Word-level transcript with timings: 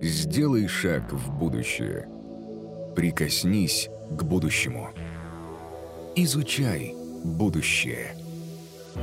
Сделай 0.00 0.68
шаг 0.68 1.10
в 1.10 1.30
будущее. 1.38 2.06
Прикоснись 2.94 3.88
к 4.10 4.22
будущему. 4.24 4.90
Изучай 6.14 6.94
будущее. 7.24 8.14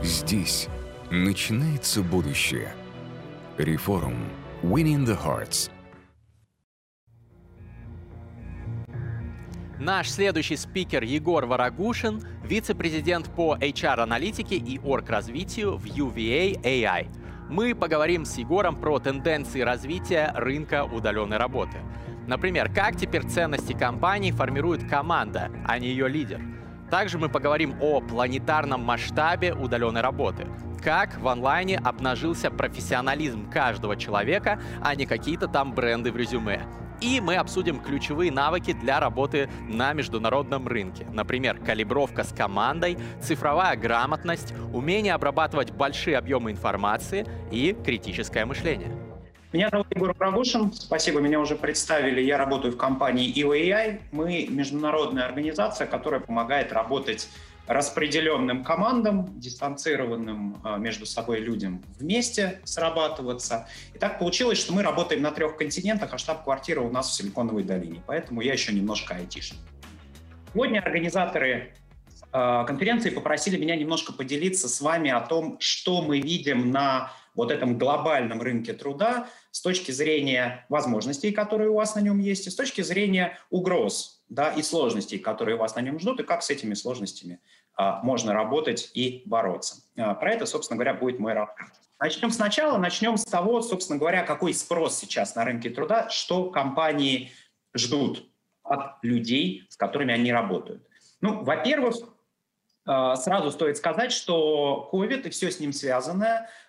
Здесь 0.04 0.68
начинается 1.10 2.04
будущее. 2.04 2.74
Реформ. 3.58 4.30
Winning 4.62 5.06
the 5.06 5.18
Hearts. 5.20 5.72
Наш 9.80 10.10
следующий 10.10 10.56
спикер 10.56 11.04
Егор 11.04 11.46
Варагушин, 11.46 12.22
вице-президент 12.44 13.34
по 13.36 13.58
HR-аналитике 13.60 14.56
и 14.56 14.80
орг-развитию 14.80 15.76
в 15.76 15.86
UVA 15.86 16.62
AI. 16.62 17.08
Мы 17.50 17.76
поговорим 17.76 18.26
с 18.26 18.38
Егором 18.38 18.76
про 18.76 19.00
тенденции 19.00 19.62
развития 19.62 20.32
рынка 20.36 20.86
удаленной 20.86 21.38
работы. 21.38 21.78
Например, 22.26 22.72
как 22.74 22.96
теперь 22.96 23.24
ценности 23.24 23.74
компании 23.74 24.32
формирует 24.32 24.88
команда, 24.90 25.52
а 25.66 25.78
не 25.78 25.88
ее 25.90 26.08
лидер. 26.08 26.42
Также 26.90 27.18
мы 27.18 27.28
поговорим 27.28 27.76
о 27.82 28.02
планетарном 28.02 28.82
масштабе 28.82 29.54
удаленной 29.54 30.02
работы. 30.02 30.48
Как 30.82 31.18
в 31.20 31.28
онлайне 31.28 31.78
обнажился 31.78 32.50
профессионализм 32.50 33.50
каждого 33.50 33.96
человека, 33.96 34.60
а 34.82 34.96
не 34.96 35.06
какие-то 35.06 35.48
там 35.48 35.74
бренды 35.74 36.12
в 36.12 36.18
резюме. 36.18 36.62
И 37.04 37.20
мы 37.20 37.36
обсудим 37.36 37.82
ключевые 37.82 38.32
навыки 38.32 38.72
для 38.72 39.02
работы 39.02 39.50
на 39.68 39.92
международном 39.92 40.70
рынке. 40.70 41.06
Например, 41.12 41.58
калибровка 41.58 42.24
с 42.24 42.32
командой, 42.32 42.98
цифровая 43.22 43.76
грамотность, 43.76 44.54
умение 44.72 45.14
обрабатывать 45.14 45.72
большие 45.72 46.18
объемы 46.18 46.52
информации 46.52 47.28
и 47.52 47.76
критическое 47.86 48.46
мышление. 48.46 48.90
Меня 49.52 49.70
зовут 49.70 49.88
Егор 49.92 50.14
Прогушин. 50.14 50.72
Спасибо, 50.72 51.20
меня 51.20 51.42
уже 51.42 51.58
представили. 51.58 52.22
Я 52.22 52.38
работаю 52.38 52.74
в 52.74 52.78
компании 52.78 53.32
EOAI. 53.36 54.00
Мы 54.14 54.48
международная 54.50 55.26
организация, 55.26 55.88
которая 55.88 56.22
помогает 56.22 56.72
работать 56.72 57.28
распределенным 57.68 58.64
командам, 58.64 59.40
дистанцированным 59.40 60.58
а, 60.64 60.78
между 60.78 61.06
собой 61.06 61.40
людям 61.40 61.82
вместе 61.98 62.62
срабатываться. 62.66 63.68
И 63.94 64.00
так 64.00 64.20
получилось, 64.20 64.58
что 64.58 64.74
мы 64.74 64.84
работаем 64.84 65.22
на 65.22 65.32
трех 65.32 65.58
континентах, 65.58 66.14
а 66.14 66.18
штаб-квартира 66.18 66.82
у 66.82 66.92
нас 66.92 67.10
в 67.10 67.14
Силиконовой 67.14 67.64
долине. 67.64 68.04
Поэтому 68.06 68.42
я 68.42 68.54
еще 68.54 68.74
немножко 68.74 69.16
айтишник. 69.16 69.60
Сегодня 70.54 70.80
организаторы 70.80 71.74
а, 72.32 72.66
конференции 72.66 73.12
попросили 73.12 73.58
меня 73.58 73.76
немножко 73.76 74.12
поделиться 74.12 74.68
с 74.68 74.82
вами 74.82 75.10
о 75.12 75.22
том, 75.22 75.58
что 75.60 76.02
мы 76.02 76.20
видим 76.20 76.72
на 76.72 77.12
вот 77.36 77.52
этом 77.52 77.78
глобальном 77.78 78.42
рынке 78.42 78.74
труда 78.74 79.28
с 79.52 79.62
точки 79.62 79.92
зрения 79.92 80.66
возможностей, 80.70 81.32
которые 81.32 81.70
у 81.70 81.76
вас 81.76 81.96
на 81.96 82.00
нем 82.00 82.20
есть, 82.20 82.48
и 82.48 82.50
с 82.50 82.56
точки 82.56 82.82
зрения 82.82 83.38
угроз, 83.50 84.23
да, 84.34 84.52
и 84.52 84.64
сложностей, 84.64 85.20
которые 85.20 85.58
вас 85.58 85.76
на 85.76 85.82
нем 85.82 86.00
ждут, 86.00 86.20
и 86.20 86.24
как 86.24 86.42
с 86.42 86.50
этими 86.50 86.74
сложностями 86.74 87.40
а, 87.76 88.02
можно 88.02 88.34
работать 88.34 88.90
и 88.96 89.22
бороться. 89.26 89.84
А, 89.96 90.16
про 90.16 90.32
это, 90.32 90.46
собственно 90.46 90.78
говоря, 90.78 90.96
будет 90.96 91.20
мой 91.20 91.34
рассказ. 91.34 91.70
Начнем 92.00 92.32
сначала, 92.32 92.78
начнем 92.78 93.18
с 93.18 93.26
того, 93.26 93.62
собственно 93.62 94.00
говоря, 94.00 94.24
какой 94.24 94.54
спрос 94.54 94.98
сейчас 94.98 95.36
на 95.36 95.46
рынке 95.46 95.70
труда, 95.70 96.10
что 96.10 96.50
компании 96.50 97.32
ждут 97.76 98.28
от 98.64 99.04
людей, 99.04 99.68
с 99.70 99.78
которыми 99.78 100.14
они 100.14 100.32
работают. 100.32 100.84
Ну, 101.22 101.44
во-первых, 101.44 101.96
а, 102.86 103.16
сразу 103.16 103.52
стоит 103.52 103.78
сказать, 103.78 104.12
что 104.12 104.90
COVID 104.92 105.28
и 105.28 105.30
все 105.30 105.52
с 105.52 105.60
ним 105.60 105.74
связанное– 105.74 106.50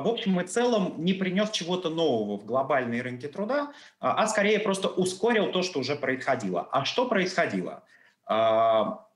в 0.00 0.08
общем 0.08 0.40
и 0.40 0.46
целом 0.46 0.94
не 0.98 1.14
принес 1.14 1.50
чего-то 1.50 1.88
нового 1.88 2.36
в 2.36 2.44
глобальные 2.44 3.02
рынки 3.02 3.26
труда, 3.28 3.72
а, 3.98 4.22
а 4.22 4.26
скорее 4.26 4.58
просто 4.58 4.88
ускорил 4.88 5.52
то, 5.52 5.62
что 5.62 5.80
уже 5.80 5.96
происходило. 5.96 6.68
А 6.70 6.84
что 6.84 7.06
происходило? 7.06 7.82
А, 8.26 9.06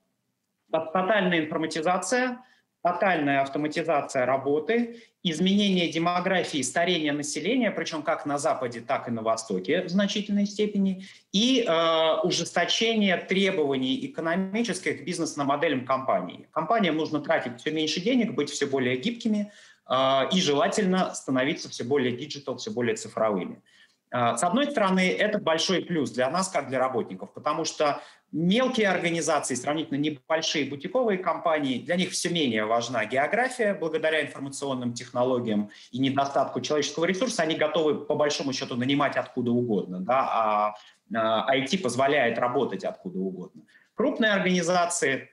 тотальная 0.70 1.40
информатизация, 1.40 2.38
тотальная 2.82 3.42
автоматизация 3.42 4.24
работы, 4.24 5.02
изменение 5.22 5.88
демографии, 5.88 6.62
старение 6.62 7.12
населения, 7.12 7.70
причем 7.70 8.02
как 8.02 8.24
на 8.24 8.38
Западе, 8.38 8.80
так 8.80 9.08
и 9.08 9.10
на 9.10 9.22
Востоке 9.22 9.82
в 9.82 9.88
значительной 9.88 10.46
степени, 10.46 11.04
и 11.32 11.64
э, 11.66 12.20
ужесточение 12.22 13.16
требований 13.16 14.06
экономических 14.06 15.00
к 15.00 15.04
бизнес-моделям 15.04 15.84
компании. 15.84 16.48
Компаниям 16.52 16.96
нужно 16.96 17.20
тратить 17.20 17.60
все 17.60 17.72
меньше 17.72 18.00
денег, 18.00 18.34
быть 18.34 18.48
все 18.48 18.66
более 18.66 18.96
гибкими, 18.96 19.50
а, 19.77 19.77
и 19.90 20.40
желательно 20.40 21.14
становиться 21.14 21.70
все 21.70 21.82
более 21.82 22.14
digital, 22.14 22.56
все 22.58 22.70
более 22.70 22.94
цифровыми. 22.94 23.62
А, 24.10 24.36
с 24.36 24.42
одной 24.42 24.70
стороны, 24.70 25.10
это 25.10 25.38
большой 25.38 25.82
плюс 25.82 26.10
для 26.10 26.30
нас, 26.30 26.48
как 26.48 26.68
для 26.68 26.78
работников, 26.78 27.32
потому 27.34 27.64
что 27.64 28.00
мелкие 28.32 28.88
организации, 28.88 29.54
сравнительно 29.54 29.98
небольшие 29.98 30.68
бутиковые 30.68 31.18
компании, 31.18 31.80
для 31.80 31.96
них 31.96 32.10
все 32.10 32.30
менее 32.30 32.64
важна 32.64 33.04
география 33.04 33.74
благодаря 33.74 34.22
информационным 34.22 34.94
технологиям 34.94 35.70
и 35.90 35.98
недостатку 35.98 36.60
человеческого 36.60 37.04
ресурса. 37.04 37.42
Они 37.42 37.56
готовы, 37.56 37.94
по 37.94 38.14
большому 38.14 38.52
счету, 38.52 38.76
нанимать 38.76 39.16
откуда 39.16 39.50
угодно, 39.50 40.00
да, 40.00 40.74
а 41.14 41.56
IT 41.56 41.82
позволяет 41.82 42.38
работать 42.38 42.84
откуда 42.84 43.18
угодно. 43.18 43.62
Крупные 43.94 44.32
организации 44.32 45.24
а, 45.24 45.26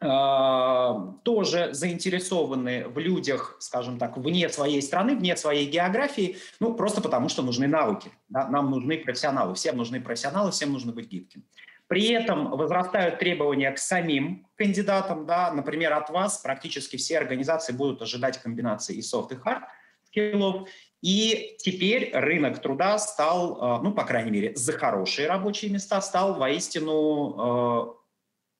тоже 0.00 1.70
заинтересованы 1.72 2.86
в 2.86 2.98
людях, 2.98 3.56
скажем 3.58 3.98
так, 3.98 4.16
вне 4.16 4.48
своей 4.48 4.80
страны, 4.80 5.16
вне 5.16 5.36
своей 5.36 5.68
географии, 5.68 6.36
ну, 6.60 6.74
просто 6.74 7.00
потому 7.00 7.28
что 7.28 7.42
нужны 7.42 7.66
навыки. 7.66 8.12
Да? 8.28 8.46
Нам 8.48 8.70
нужны 8.70 8.98
профессионалы, 8.98 9.54
всем 9.54 9.76
нужны 9.76 10.00
профессионалы, 10.00 10.52
всем 10.52 10.72
нужно 10.72 10.92
быть 10.92 11.08
гибким. 11.08 11.42
При 11.88 12.12
этом 12.12 12.50
возрастают 12.50 13.18
требования 13.18 13.72
к 13.72 13.78
самим 13.78 14.46
кандидатам. 14.56 15.26
Да? 15.26 15.52
Например, 15.52 15.94
от 15.94 16.10
вас 16.10 16.38
практически 16.38 16.96
все 16.96 17.18
организации 17.18 17.72
будут 17.72 18.00
ожидать 18.00 18.38
комбинации 18.38 18.94
и 18.94 19.02
софт, 19.02 19.32
и 19.32 19.36
хард 19.36 19.64
скиллов. 20.04 20.68
И 21.00 21.56
теперь 21.58 22.10
рынок 22.12 22.60
труда 22.60 22.98
стал, 22.98 23.58
а, 23.60 23.82
ну, 23.82 23.92
по 23.92 24.04
крайней 24.04 24.30
мере, 24.30 24.56
за 24.56 24.72
хорошие 24.72 25.28
рабочие 25.28 25.70
места 25.70 26.00
стал 26.00 26.34
воистину 26.34 27.34
а, 27.38 27.94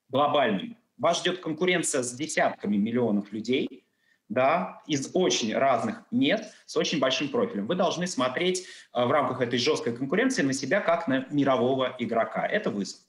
глобальным. 0.09 0.77
Вас 0.99 1.21
ждет 1.21 1.41
конкуренция 1.41 2.03
с 2.03 2.13
десятками 2.13 2.77
миллионов 2.77 3.33
людей, 3.33 3.85
да, 4.29 4.83
из 4.87 5.11
очень 5.15 5.55
разных 5.55 6.03
мест 6.11 6.45
с 6.67 6.77
очень 6.77 6.99
большим 6.99 7.29
профилем. 7.29 7.67
Вы 7.67 7.77
должны 7.77 8.07
смотреть 8.07 8.67
э, 8.93 9.05
в 9.05 9.11
рамках 9.11 9.41
этой 9.41 9.59
жесткой 9.59 9.97
конкуренции 9.97 10.43
на 10.43 10.53
себя 10.53 10.81
как 10.81 11.09
на 11.09 11.27
мирового 11.31 11.95
игрока. 11.99 12.47
Это 12.47 12.71
вызов. 12.71 13.01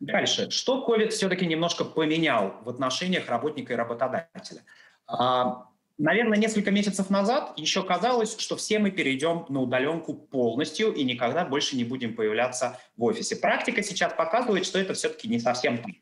Дальше. 0.00 0.50
Что 0.50 0.86
COVID 0.86 1.08
все-таки 1.08 1.46
немножко 1.46 1.84
поменял 1.84 2.60
в 2.62 2.68
отношениях 2.68 3.28
работника 3.28 3.72
и 3.72 3.76
работодателя? 3.76 4.62
А, 5.06 5.68
наверное, 5.98 6.38
несколько 6.38 6.70
месяцев 6.70 7.08
назад 7.08 7.54
еще 7.56 7.82
казалось, 7.82 8.38
что 8.38 8.56
все 8.56 8.78
мы 8.78 8.90
перейдем 8.90 9.46
на 9.48 9.62
удаленку 9.62 10.14
полностью 10.14 10.92
и 10.92 11.02
никогда 11.04 11.44
больше 11.44 11.76
не 11.76 11.84
будем 11.84 12.14
появляться 12.14 12.78
в 12.96 13.04
офисе. 13.04 13.36
Практика 13.36 13.82
сейчас 13.82 14.12
показывает, 14.12 14.66
что 14.66 14.78
это 14.78 14.94
все-таки 14.94 15.28
не 15.28 15.40
совсем 15.40 15.78
так. 15.78 15.94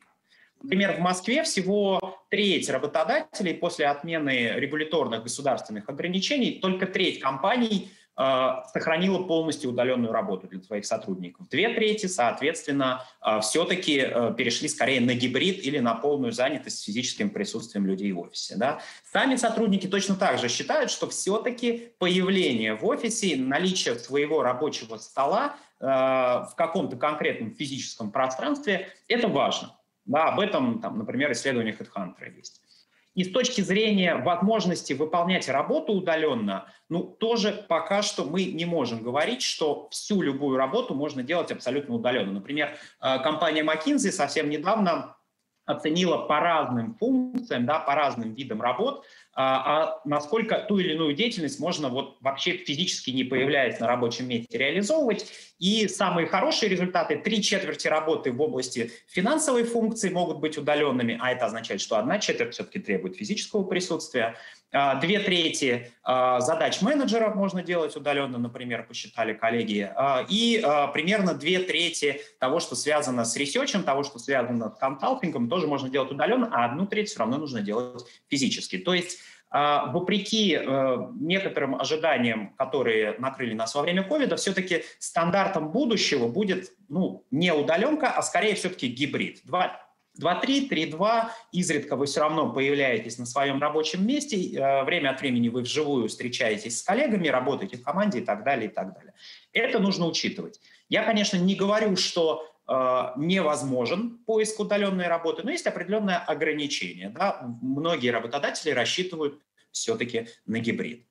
Например, 0.61 0.93
в 0.93 0.99
Москве 0.99 1.43
всего 1.43 2.19
треть 2.29 2.69
работодателей 2.69 3.53
после 3.53 3.87
отмены 3.87 4.53
регуляторных 4.55 5.23
государственных 5.23 5.89
ограничений, 5.89 6.59
только 6.59 6.87
треть 6.87 7.19
компаний 7.19 7.91
э, 8.17 8.49
сохранила 8.73 9.21
полностью 9.23 9.69
удаленную 9.69 10.11
работу 10.11 10.47
для 10.47 10.61
своих 10.61 10.85
сотрудников. 10.85 11.47
Две 11.49 11.69
трети, 11.69 12.07
соответственно, 12.07 13.05
э, 13.23 13.41
все-таки 13.41 13.99
э, 13.99 14.33
перешли 14.35 14.67
скорее 14.67 15.01
на 15.01 15.13
гибрид 15.13 15.63
или 15.63 15.77
на 15.77 15.93
полную 15.93 16.31
занятость 16.31 16.79
с 16.79 16.83
физическим 16.83 17.29
присутствием 17.29 17.85
людей 17.85 18.11
в 18.11 18.19
офисе. 18.19 18.55
Да? 18.57 18.81
Сами 19.11 19.35
сотрудники 19.35 19.85
точно 19.87 20.15
так 20.15 20.39
же 20.39 20.49
считают, 20.49 20.89
что 20.89 21.07
все-таки 21.07 21.91
появление 21.99 22.73
в 22.73 22.85
офисе, 22.85 23.35
наличие 23.35 23.99
своего 23.99 24.41
рабочего 24.41 24.97
стола 24.97 25.57
э, 25.79 25.85
в 25.85 26.53
каком-то 26.57 26.95
конкретном 26.95 27.53
физическом 27.53 28.11
пространстве– 28.11 28.89
это 29.07 29.27
важно. 29.27 29.75
Да, 30.05 30.29
об 30.29 30.39
этом, 30.39 30.79
там, 30.79 30.99
например, 30.99 31.31
исследования 31.31 31.75
HeadHunter 31.77 32.35
есть. 32.35 32.61
И 33.15 33.23
с 33.23 33.31
точки 33.31 33.61
зрения 33.61 34.15
возможности 34.15 34.91
выполнять 34.91 35.47
работу 35.47 35.93
удаленно, 35.93 36.65
ну, 36.89 37.01
тоже 37.03 37.65
пока 37.69 38.01
что 38.01 38.25
мы 38.25 38.43
не 38.43 38.65
можем 38.65 39.01
говорить, 39.01 39.41
что 39.41 39.87
всю 39.89 40.21
любую 40.21 40.57
работу 40.57 40.93
можно 40.93 41.23
делать 41.23 41.51
абсолютно 41.51 41.95
удаленно. 41.95 42.33
Например, 42.33 42.75
э, 43.01 43.19
компания 43.23 43.63
McKinsey 43.63 44.11
совсем 44.11 44.49
недавно 44.49 45.15
оценила 45.65 46.27
по 46.27 46.41
разным 46.41 46.95
функциям, 46.95 47.65
да, 47.65 47.79
по 47.79 47.95
разным 47.95 48.33
видам 48.33 48.61
работ, 48.61 49.05
а, 49.35 49.83
а 49.83 50.01
насколько 50.05 50.59
ту 50.59 50.79
или 50.79 50.93
иную 50.93 51.13
деятельность 51.13 51.59
можно 51.59 51.89
вот 51.89 52.17
вообще 52.21 52.53
физически 52.55 53.11
не 53.11 53.25
появляясь 53.25 53.81
на 53.81 53.87
рабочем 53.87 54.29
месте 54.29 54.57
реализовывать. 54.57 55.29
И 55.59 55.87
самые 55.87 56.27
хорошие 56.27 56.69
результаты, 56.69 57.17
три 57.17 57.41
четверти 57.41 57.87
работы 57.87 58.31
в 58.31 58.41
области 58.41 58.91
финансовой 59.07 59.63
функции 59.63 60.09
могут 60.09 60.39
быть 60.39 60.57
удаленными, 60.57 61.17
а 61.21 61.31
это 61.31 61.45
означает, 61.45 61.81
что 61.81 61.97
одна 61.97 62.19
четверть 62.19 62.53
все-таки 62.53 62.79
требует 62.79 63.15
физического 63.15 63.63
присутствия. 63.63 64.35
А, 64.71 64.95
две 64.95 65.19
трети 65.19 65.91
а, 66.03 66.41
задач 66.41 66.81
менеджера 66.81 67.33
можно 67.33 67.63
делать 67.63 67.95
удаленно, 67.95 68.37
например, 68.37 68.85
посчитали 68.85 69.33
коллеги, 69.33 69.89
и 70.29 70.61
примерно 70.93 71.33
две 71.33 71.59
трети 71.59 72.21
того, 72.39 72.59
что 72.59 72.75
связано 72.75 73.23
с 73.23 73.35
ресерчем, 73.37 73.83
того, 73.83 74.03
что 74.03 74.19
связано 74.19 74.69
с 74.69 74.77
консалтингом, 74.77 75.49
тоже 75.49 75.67
можно 75.67 75.89
делать 75.89 76.11
удаленно, 76.11 76.49
а 76.51 76.65
одну 76.65 76.85
треть 76.85 77.09
все 77.09 77.19
равно 77.19 77.37
нужно 77.37 77.61
делать 77.61 78.05
физически. 78.27 78.77
То 78.77 78.93
есть 78.93 79.19
вопреки 79.87 80.59
э, 80.59 80.97
некоторым 81.17 81.79
ожиданиям, 81.79 82.53
которые 82.57 83.15
накрыли 83.19 83.53
нас 83.53 83.73
во 83.73 83.83
время 83.83 84.03
ковида, 84.03 84.35
все-таки 84.35 84.83
стандартом 84.99 85.71
будущего 85.71 86.27
будет 86.27 86.71
ну, 86.89 87.25
не 87.31 87.53
удаленка, 87.53 88.11
а 88.11 88.21
скорее 88.21 88.55
все-таки 88.55 88.87
гибрид. 88.87 89.39
Два, 89.45 89.79
2-3, 90.19 90.69
3-2, 90.69 91.29
изредка 91.53 91.95
вы 91.95 92.05
все 92.05 92.21
равно 92.21 92.51
появляетесь 92.51 93.17
на 93.17 93.25
своем 93.25 93.61
рабочем 93.61 94.05
месте, 94.05 94.37
э, 94.37 94.83
время 94.83 95.11
от 95.11 95.21
времени 95.21 95.47
вы 95.47 95.61
вживую 95.61 96.09
встречаетесь 96.09 96.79
с 96.79 96.83
коллегами, 96.83 97.29
работаете 97.29 97.77
в 97.77 97.83
команде 97.83 98.19
и 98.19 98.25
так 98.25 98.43
далее, 98.43 98.69
и 98.69 98.73
так 98.73 98.93
далее. 98.93 99.13
Это 99.53 99.79
нужно 99.79 100.05
учитывать. 100.05 100.59
Я, 100.89 101.03
конечно, 101.03 101.37
не 101.37 101.55
говорю, 101.55 101.95
что 101.95 102.45
невозможен 102.67 104.17
поиск 104.25 104.59
удаленной 104.59 105.07
работы, 105.07 105.43
но 105.43 105.51
есть 105.51 105.67
определенное 105.67 106.17
ограничение. 106.17 107.09
Да? 107.09 107.41
Многие 107.61 108.09
работодатели 108.09 108.71
рассчитывают 108.71 109.39
все-таки 109.71 110.27
на 110.47 110.59
гибрид. 110.59 111.05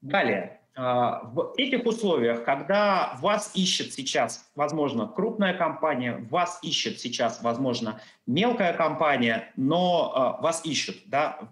Далее, 0.00 0.60
а, 0.76 1.22
в 1.24 1.54
этих 1.56 1.86
условиях, 1.86 2.44
когда 2.44 3.16
вас 3.20 3.52
ищет 3.54 3.92
сейчас, 3.92 4.50
возможно, 4.56 5.06
крупная 5.06 5.54
компания, 5.54 6.26
вас 6.30 6.58
ищет 6.62 6.98
сейчас, 6.98 7.42
возможно, 7.42 8.00
мелкая 8.26 8.72
компания, 8.72 9.52
но 9.56 10.12
а, 10.14 10.42
вас 10.42 10.64
ищут 10.64 10.96
да, 11.06 11.48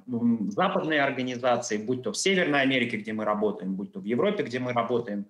западные 0.49 1.02
организации, 1.02 1.76
будь 1.76 2.02
то 2.02 2.10
в 2.10 2.16
Северной 2.16 2.62
Америке, 2.62 2.96
где 2.96 3.12
мы 3.12 3.25
работаем, 3.25 3.75
будь 3.75 3.93
то 3.93 4.00
в 4.00 4.04
Европе, 4.04 4.43
где 4.43 4.58
мы 4.58 4.72
работаем, 4.72 5.26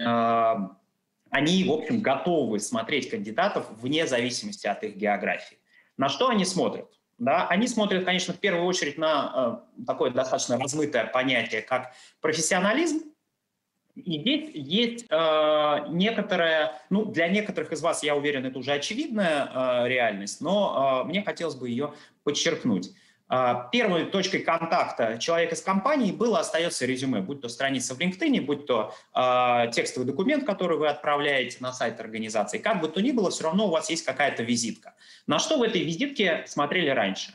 а, 0.00 0.76
они, 1.32 1.64
в 1.64 1.72
общем, 1.72 2.00
готовы 2.00 2.60
смотреть 2.60 3.08
кандидатов 3.08 3.66
вне 3.80 4.06
зависимости 4.06 4.66
от 4.66 4.84
их 4.84 4.96
географии. 4.96 5.56
На 5.96 6.08
что 6.08 6.28
они 6.28 6.44
смотрят? 6.44 6.88
Да, 7.18 7.48
они 7.48 7.68
смотрят, 7.68 8.04
конечно, 8.04 8.34
в 8.34 8.38
первую 8.38 8.66
очередь 8.66 8.98
на 8.98 9.64
э, 9.78 9.84
такое 9.86 10.10
достаточно 10.10 10.58
размытое 10.58 11.06
понятие, 11.06 11.62
как 11.62 11.94
профессионализм, 12.20 13.12
и 13.94 14.20
здесь 14.20 14.50
есть 14.54 15.06
э, 15.08 15.84
некоторая, 15.88 16.80
ну, 16.90 17.06
для 17.06 17.28
некоторых 17.28 17.72
из 17.72 17.80
вас, 17.80 18.02
я 18.02 18.14
уверен, 18.14 18.44
это 18.44 18.58
уже 18.58 18.72
очевидная 18.72 19.50
э, 19.84 19.88
реальность, 19.88 20.40
но 20.40 21.02
э, 21.04 21.08
мне 21.08 21.22
хотелось 21.22 21.54
бы 21.54 21.68
ее 21.68 21.94
подчеркнуть. 22.24 22.90
Э, 23.32 23.64
первой 23.72 24.04
точкой 24.04 24.40
контакта 24.40 25.16
человека 25.18 25.56
с 25.56 25.62
компанией 25.62 26.12
было, 26.12 26.40
остается 26.40 26.84
резюме, 26.84 27.22
будь 27.22 27.40
то 27.40 27.48
страница 27.48 27.94
в 27.94 27.98
LinkedIn, 27.98 28.42
будь 28.42 28.66
то 28.66 28.94
э, 29.14 29.70
текстовый 29.72 30.06
документ, 30.06 30.44
который 30.44 30.76
вы 30.76 30.88
отправляете 30.88 31.56
на 31.60 31.72
сайт 31.72 31.98
организации. 31.98 32.58
Как 32.58 32.82
бы 32.82 32.88
то 32.88 33.00
ни 33.00 33.10
было, 33.10 33.30
все 33.30 33.44
равно 33.44 33.68
у 33.68 33.70
вас 33.70 33.88
есть 33.88 34.04
какая-то 34.04 34.42
визитка. 34.42 34.94
На 35.26 35.38
что 35.38 35.56
в 35.56 35.62
этой 35.62 35.82
визитке 35.82 36.44
смотрели 36.46 36.90
раньше? 36.90 37.34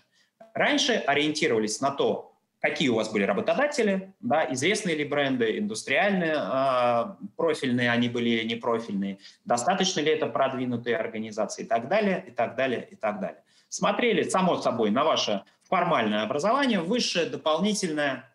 Раньше 0.54 0.94
ориентировались 0.94 1.82
на 1.82 1.90
то, 1.90 2.37
какие 2.60 2.90
у 2.90 2.96
вас 2.96 3.12
были 3.12 3.24
работодатели, 3.24 4.14
да, 4.20 4.52
известные 4.52 4.96
ли 4.96 5.06
бренды, 5.06 5.60
индустриальные, 5.60 6.36
э, 6.36 7.06
профильные 7.36 7.92
они 7.92 8.10
были 8.10 8.30
или 8.30 8.48
не 8.48 8.56
профильные, 8.56 9.20
достаточно 9.46 10.00
ли 10.00 10.12
это 10.12 10.28
продвинутые 10.28 10.98
организации 10.98 11.64
и 11.64 11.68
так 11.68 11.88
далее, 11.88 12.24
и 12.28 12.32
так 12.32 12.56
далее, 12.56 12.88
и 12.90 12.96
так 12.96 13.20
далее. 13.20 13.44
Смотрели, 13.70 14.24
само 14.24 14.58
собой, 14.58 14.92
на 14.92 15.04
ваше 15.04 15.44
формальное 15.64 16.24
образование, 16.24 16.80
высшее, 16.80 17.28
дополнительное, 17.28 18.34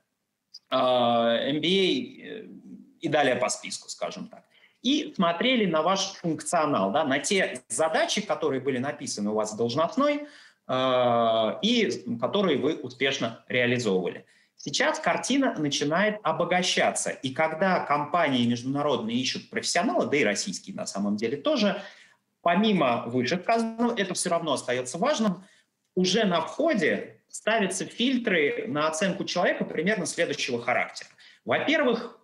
э, 0.70 0.76
MBA 0.76 1.64
э, 1.64 2.46
и 3.00 3.08
далее 3.08 3.36
по 3.36 3.48
списку, 3.48 3.88
скажем 3.88 4.28
так. 4.28 4.44
И 4.82 5.12
смотрели 5.14 5.64
на 5.64 5.82
ваш 5.82 6.14
функционал, 6.14 6.90
да, 6.90 7.04
на 7.04 7.20
те 7.20 7.62
задачи, 7.68 8.20
которые 8.20 8.60
были 8.60 8.78
написаны 8.78 9.30
у 9.30 9.34
вас 9.34 9.52
в 9.52 9.56
должностной, 9.56 10.26
и 10.68 12.04
которые 12.20 12.58
вы 12.58 12.74
успешно 12.74 13.44
реализовывали. 13.48 14.26
Сейчас 14.56 15.00
картина 15.00 15.54
начинает 15.58 16.20
обогащаться, 16.22 17.10
и 17.10 17.34
когда 17.34 17.80
компании 17.80 18.46
международные 18.46 19.16
ищут 19.16 19.50
профессионала, 19.50 20.06
да 20.06 20.16
и 20.16 20.24
российские 20.24 20.76
на 20.76 20.86
самом 20.86 21.16
деле 21.16 21.36
тоже, 21.36 21.82
помимо 22.42 23.04
вышесказанного, 23.06 23.94
это 23.96 24.14
все 24.14 24.30
равно 24.30 24.52
остается 24.52 24.98
важным, 24.98 25.44
уже 25.96 26.24
на 26.24 26.40
входе 26.40 27.22
ставятся 27.28 27.86
фильтры 27.86 28.66
на 28.68 28.88
оценку 28.88 29.24
человека 29.24 29.64
примерно 29.64 30.06
следующего 30.06 30.62
характера. 30.62 31.08
Во-первых, 31.44 32.18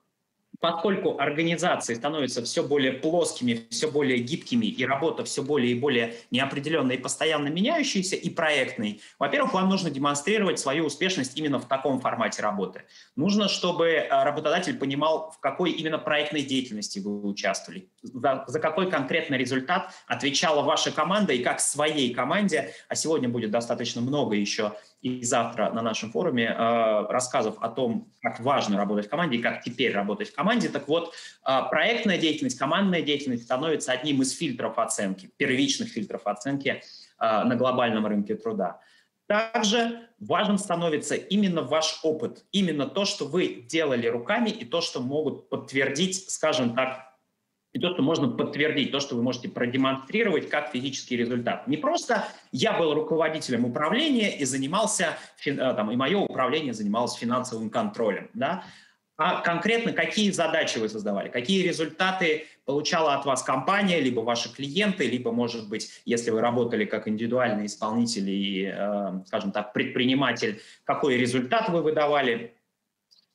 поскольку 0.61 1.19
организации 1.19 1.95
становятся 1.95 2.43
все 2.43 2.63
более 2.63 2.93
плоскими, 2.93 3.67
все 3.71 3.91
более 3.91 4.19
гибкими, 4.19 4.67
и 4.67 4.85
работа 4.85 5.25
все 5.25 5.43
более 5.43 5.73
и 5.73 5.75
более 5.79 6.15
неопределенной 6.31 6.97
и 6.97 6.99
постоянно 6.99 7.49
меняющейся, 7.49 8.17
и 8.17 8.31
проектной, 8.31 9.01
во-первых, 9.19 9.55
вам 9.55 9.69
нужно 9.69 9.91
демонстрировать 9.91 10.59
свою 10.59 10.87
успешность 10.87 11.37
именно 11.37 11.59
в 11.59 11.67
таком 11.67 12.01
формате 12.01 12.43
работы. 12.43 12.83
Нужно, 13.17 13.49
чтобы 13.49 13.87
э, 13.89 14.09
работодатель 14.25 14.77
понимал, 14.77 15.31
в 15.31 15.41
какой 15.41 15.71
именно 15.71 15.99
проектной 15.99 16.43
деятельности 16.43 16.99
вы 16.99 17.27
участвовали, 17.27 17.89
за, 18.03 18.45
за 18.47 18.61
какой 18.61 18.91
конкретный 18.91 19.39
результат 19.39 19.93
отвечала 20.07 20.63
ваша 20.63 20.91
команда, 20.91 21.33
и 21.33 21.43
как 21.43 21.61
своей 21.61 22.13
команде, 22.13 22.73
а 22.89 22.95
сегодня 22.95 23.29
будет 23.29 23.51
достаточно 23.51 24.01
много 24.01 24.35
еще 24.35 24.73
и 25.01 25.23
завтра 25.23 25.71
на 25.71 25.83
нашем 25.83 26.11
форуме 26.11 26.47
э, 26.47 27.07
рассказов 27.09 27.57
о 27.61 27.69
том, 27.69 28.13
как 28.21 28.41
важно 28.41 28.77
работать 28.77 29.07
в 29.07 29.11
команде 29.11 29.37
и 29.37 29.43
как 29.43 29.63
теперь 29.63 29.93
работать 29.93 30.31
в 30.31 30.35
команде. 30.35 30.69
Так 30.69 30.89
вот, 30.89 31.15
э, 31.47 31.61
проектная 31.71 32.19
деятельность, 32.19 32.59
командная 32.59 33.03
деятельность 33.03 33.45
становится 33.45 33.93
одним 33.93 34.23
из 34.23 34.33
фильтров 34.33 34.79
оценки, 34.79 35.31
первичных 35.37 35.89
фильтров 35.89 36.27
оценки 36.27 36.83
э, 37.21 37.45
на 37.45 37.55
глобальном 37.55 38.07
рынке 38.07 38.35
труда. 38.35 38.81
Также 39.29 40.09
важным 40.19 40.59
становится 40.59 41.15
именно 41.15 41.63
ваш 41.63 42.01
опыт, 42.03 42.45
именно 42.51 42.87
то, 42.87 43.05
что 43.05 43.27
вы 43.27 43.67
делали 43.69 44.07
руками 44.07 44.49
и 44.49 44.65
то, 44.65 44.81
что 44.81 45.01
могут 45.01 45.51
подтвердить, 45.51 46.31
скажем 46.31 46.75
так, 46.75 47.08
и 47.79 47.81
то, 47.81 47.93
что 47.93 48.03
можно 48.03 48.29
подтвердить, 48.29 48.91
то, 48.91 48.99
что 48.99 49.15
вы 49.15 49.23
можете 49.23 49.49
продемонстрировать 49.49 50.51
как 50.51 50.71
физический 50.71 51.17
результат. 51.17 51.69
Не 51.69 51.77
просто 51.77 52.27
я 52.51 52.73
был 52.73 52.93
руководителем 52.93 53.65
управления 53.65 54.37
и 54.37 54.45
занимался, 54.45 55.17
э, 55.45 55.55
там, 55.55 55.91
и 55.93 55.97
мое 55.97 56.19
управление 56.19 56.75
занималось 56.75 57.15
финансовым 57.15 57.71
контролем, 57.71 58.31
да, 58.35 58.65
а 59.17 59.41
конкретно 59.41 59.93
какие 59.93 60.31
задачи 60.31 60.79
вы 60.79 60.89
создавали, 60.89 61.29
какие 61.29 61.67
результаты 61.67 62.47
получала 62.65 63.15
от 63.15 63.25
вас 63.25 63.43
компания, 63.43 64.01
либо 64.01 64.21
ваши 64.21 64.53
клиенты, 64.53 65.09
либо, 65.09 65.33
может 65.33 65.69
быть, 65.69 66.03
если 66.05 66.31
вы 66.31 66.41
работали 66.41 66.85
как 66.85 67.09
индивидуальный 67.09 67.67
исполнитель 67.67 68.29
и, 68.29 68.73
э, 68.73 69.23
скажем 69.27 69.53
так, 69.53 69.73
предприниматель, 69.73 70.61
какой 70.85 71.17
результат 71.17 71.69
вы 71.69 71.83
выдавали, 71.83 72.58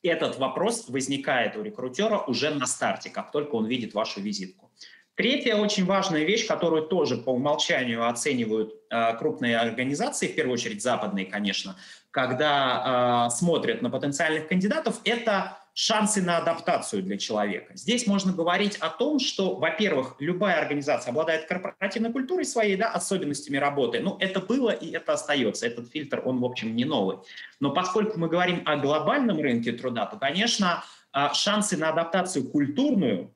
этот 0.04 0.38
вопрос 0.38 0.90
возникает 0.90 1.56
у 1.58 1.64
рекрутера 1.64 2.20
уже 2.20 2.52
на 2.52 2.66
старте, 2.66 3.10
как 3.10 3.32
только 3.32 3.56
он 3.56 3.66
видит 3.66 3.94
вашу 3.94 4.22
визитку. 4.22 4.70
Третья 5.16 5.56
очень 5.56 5.86
важная 5.86 6.24
вещь, 6.24 6.48
которую 6.48 6.88
тоже 6.88 7.18
по 7.18 7.30
умолчанию 7.30 8.08
оценивают 8.08 8.74
э, 8.90 9.16
крупные 9.18 9.58
организации, 9.58 10.28
в 10.28 10.36
первую 10.36 10.54
очередь 10.54 10.82
западные, 10.82 11.28
конечно, 11.28 11.76
когда 12.10 13.28
э, 13.28 13.36
смотрят 13.36 13.84
на 13.84 13.92
потенциальных 13.92 14.48
кандидатов, 14.48 15.00
это 15.04 15.60
шансы 15.74 16.22
на 16.22 16.38
адаптацию 16.38 17.02
для 17.02 17.18
человека. 17.18 17.76
Здесь 17.76 18.06
можно 18.06 18.32
говорить 18.32 18.78
о 18.78 18.90
том, 18.90 19.20
что, 19.20 19.56
во-первых, 19.56 20.16
любая 20.20 20.60
организация 20.60 21.12
обладает 21.12 21.48
корпоративной 21.48 22.12
культурой 22.12 22.46
своей, 22.46 22.78
да, 22.78 22.90
особенностями 22.90 23.58
работы. 23.58 24.00
Ну, 24.00 24.18
это 24.20 24.40
было 24.40 24.70
и 24.70 24.92
это 24.92 25.14
остается. 25.14 25.66
Этот 25.66 25.90
фильтр, 25.90 26.22
он, 26.24 26.40
в 26.40 26.46
общем, 26.46 26.76
не 26.76 26.86
новый. 26.86 27.18
Но 27.60 27.72
поскольку 27.72 28.20
мы 28.20 28.28
говорим 28.28 28.62
о 28.66 28.78
глобальном 28.78 29.40
рынке 29.40 29.72
труда, 29.72 30.06
то, 30.06 30.18
конечно, 30.18 30.84
а, 31.12 31.34
шансы 31.34 31.76
на 31.78 31.90
адаптацию 31.90 32.50
культурную 32.50 33.34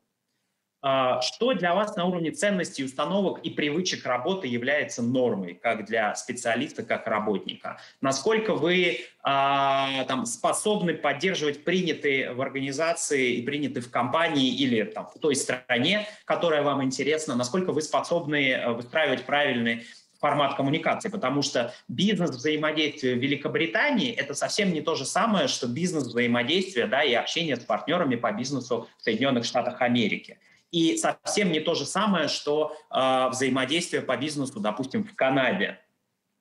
что 0.81 1.53
для 1.53 1.73
вас 1.73 1.95
на 1.95 2.05
уровне 2.05 2.31
ценностей, 2.31 2.83
установок 2.83 3.39
и 3.39 3.49
привычек 3.49 4.05
работы 4.05 4.47
является 4.47 5.01
нормой, 5.01 5.55
как 5.55 5.85
для 5.85 6.13
специалиста, 6.15 6.83
как 6.83 7.07
работника? 7.07 7.79
Насколько 7.99 8.53
вы 8.53 8.99
а, 9.23 10.03
там, 10.05 10.25
способны 10.25 10.93
поддерживать 10.93 11.63
принятые 11.63 12.33
в 12.33 12.41
организации 12.41 13.33
и 13.33 13.41
принятые 13.41 13.83
в 13.83 13.91
компании 13.91 14.53
или 14.53 14.83
там, 14.83 15.07
в 15.07 15.19
той 15.19 15.35
стране, 15.35 16.07
которая 16.25 16.61
вам 16.61 16.83
интересна? 16.83 17.35
Насколько 17.35 17.71
вы 17.71 17.81
способны 17.81 18.51
э, 18.51 18.71
выстраивать 18.71 19.25
правильный 19.25 19.83
формат 20.19 20.55
коммуникации, 20.55 21.09
потому 21.09 21.41
что 21.41 21.73
бизнес 21.87 22.31
взаимодействия 22.31 23.15
в 23.15 23.19
Великобритании 23.19 24.11
это 24.11 24.33
совсем 24.33 24.73
не 24.73 24.81
то 24.81 24.95
же 24.95 25.05
самое, 25.05 25.47
что 25.47 25.67
бизнес 25.67 26.05
взаимодействия 26.05 26.87
да, 26.87 27.03
и 27.03 27.13
общение 27.13 27.55
с 27.55 27.63
партнерами 27.63 28.15
по 28.15 28.31
бизнесу 28.31 28.87
в 28.97 29.03
Соединенных 29.03 29.45
Штатах 29.45 29.81
Америки. 29.81 30.39
И 30.71 30.97
совсем 30.97 31.51
не 31.51 31.59
то 31.59 31.75
же 31.75 31.85
самое, 31.85 32.27
что 32.27 32.75
э, 32.91 33.29
взаимодействие 33.29 34.01
по 34.01 34.17
бизнесу, 34.17 34.59
допустим, 34.59 35.03
в 35.03 35.15
Канаде 35.15 35.79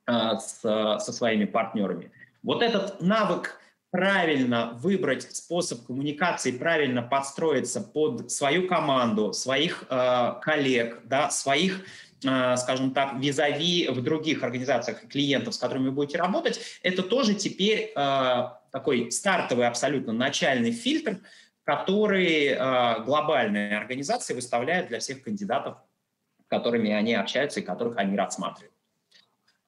э, 0.07 0.13
с, 0.39 0.61
со 0.61 1.13
своими 1.13 1.45
партнерами. 1.45 2.11
Вот 2.43 2.63
этот 2.63 3.01
навык 3.01 3.61
правильно 3.91 4.73
выбрать 4.81 5.23
способ 5.35 5.87
коммуникации, 5.87 6.51
правильно 6.51 7.03
подстроиться 7.03 7.81
под 7.81 8.31
свою 8.31 8.67
команду, 8.67 9.33
своих 9.33 9.85
э, 9.89 10.35
коллег, 10.43 11.03
да, 11.05 11.31
своих 11.31 11.85
скажем 12.19 12.93
так, 12.93 13.21
визави 13.21 13.89
в 13.89 14.03
других 14.03 14.43
организациях 14.43 15.05
и 15.05 15.07
клиентов, 15.07 15.55
с 15.55 15.59
которыми 15.59 15.89
вы 15.89 15.93
будете 15.93 16.17
работать, 16.17 16.59
это 16.83 17.03
тоже 17.03 17.35
теперь 17.35 17.93
э, 17.95 18.49
такой 18.73 19.13
стартовый 19.13 19.67
абсолютно 19.67 20.13
начальный 20.15 20.73
фильтр, 20.73 21.19
который 21.67 22.47
э, 22.47 23.03
глобальные 23.03 23.77
организации 23.77 24.35
выставляют 24.35 24.87
для 24.87 25.01
всех 25.01 25.23
кандидатов, 25.23 25.79
с 26.45 26.47
которыми 26.47 26.93
они 26.93 27.13
общаются 27.13 27.59
и 27.59 27.65
которых 27.65 27.97
они 27.97 28.17
рассматривают. 28.17 28.73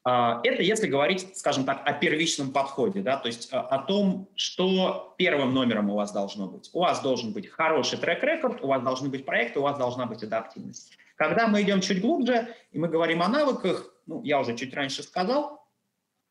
А, 0.04 0.40
это 0.44 0.62
если 0.62 0.86
говорить, 0.86 1.36
скажем 1.36 1.64
так, 1.64 1.82
о 1.84 1.92
первичном 1.92 2.52
подходе, 2.52 3.02
да, 3.02 3.16
то 3.16 3.26
есть 3.26 3.52
а, 3.52 3.62
о 3.62 3.78
том, 3.78 4.28
что 4.36 5.16
первым 5.18 5.52
номером 5.52 5.90
у 5.90 5.96
вас 5.96 6.12
должно 6.12 6.46
быть. 6.46 6.70
У 6.72 6.78
вас 6.78 7.02
должен 7.02 7.32
быть 7.32 7.48
хороший 7.48 7.98
трек-рекорд, 7.98 8.62
у 8.62 8.68
вас 8.68 8.80
должны 8.80 9.08
быть 9.08 9.26
проекты, 9.26 9.58
у 9.58 9.64
вас 9.64 9.76
должна 9.76 10.06
быть 10.06 10.22
адаптивность. 10.22 10.96
Когда 11.16 11.48
мы 11.48 11.62
идем 11.62 11.80
чуть 11.80 12.00
глубже, 12.00 12.54
и 12.70 12.78
мы 12.78 12.86
говорим 12.86 13.22
о 13.22 13.28
навыках, 13.28 13.92
ну, 14.06 14.22
я 14.22 14.38
уже 14.38 14.56
чуть 14.56 14.72
раньше 14.72 15.02
сказал, 15.02 15.66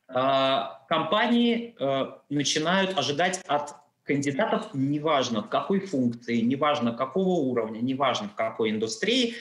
а, 0.07 0.86
компании 0.88 1.75
э, 1.77 2.05
начинают 2.29 2.97
ожидать 2.97 3.41
от 3.47 3.75
кандидатов, 4.07 4.69
неважно 4.73 5.43
в 5.43 5.49
какой 5.49 5.81
функции, 5.81 6.39
неважно 6.39 6.93
какого 6.93 7.39
уровня, 7.41 7.79
неважно 7.79 8.29
в 8.29 8.35
какой 8.35 8.71
индустрии, 8.71 9.35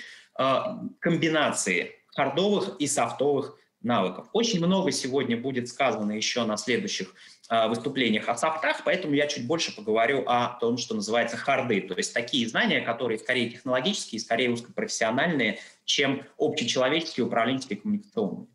комбинации 1.00 1.92
хардовых 2.14 2.76
и 2.78 2.86
софтовых 2.86 3.56
навыков. 3.82 4.26
Очень 4.32 4.64
много 4.64 4.90
сегодня 4.90 5.36
будет 5.36 5.68
сказано 5.68 6.12
еще 6.12 6.44
на 6.44 6.56
следующих 6.56 7.14
э, 7.48 7.68
выступлениях 7.68 8.28
о 8.28 8.36
софтах, 8.36 8.82
поэтому 8.84 9.14
я 9.14 9.26
чуть 9.26 9.46
больше 9.46 9.74
поговорю 9.74 10.24
о 10.26 10.58
том, 10.60 10.76
что 10.76 10.94
называется 10.94 11.36
харды, 11.36 11.80
то 11.82 11.94
есть 11.94 12.12
такие 12.12 12.48
знания, 12.48 12.80
которые 12.80 13.18
скорее 13.18 13.50
технологические, 13.50 14.20
скорее 14.20 14.50
узкопрофессиональные, 14.50 15.60
чем 15.84 16.22
общечеловеческие, 16.38 17.26
управленческие, 17.26 17.78
коммуникационные. 17.78 18.46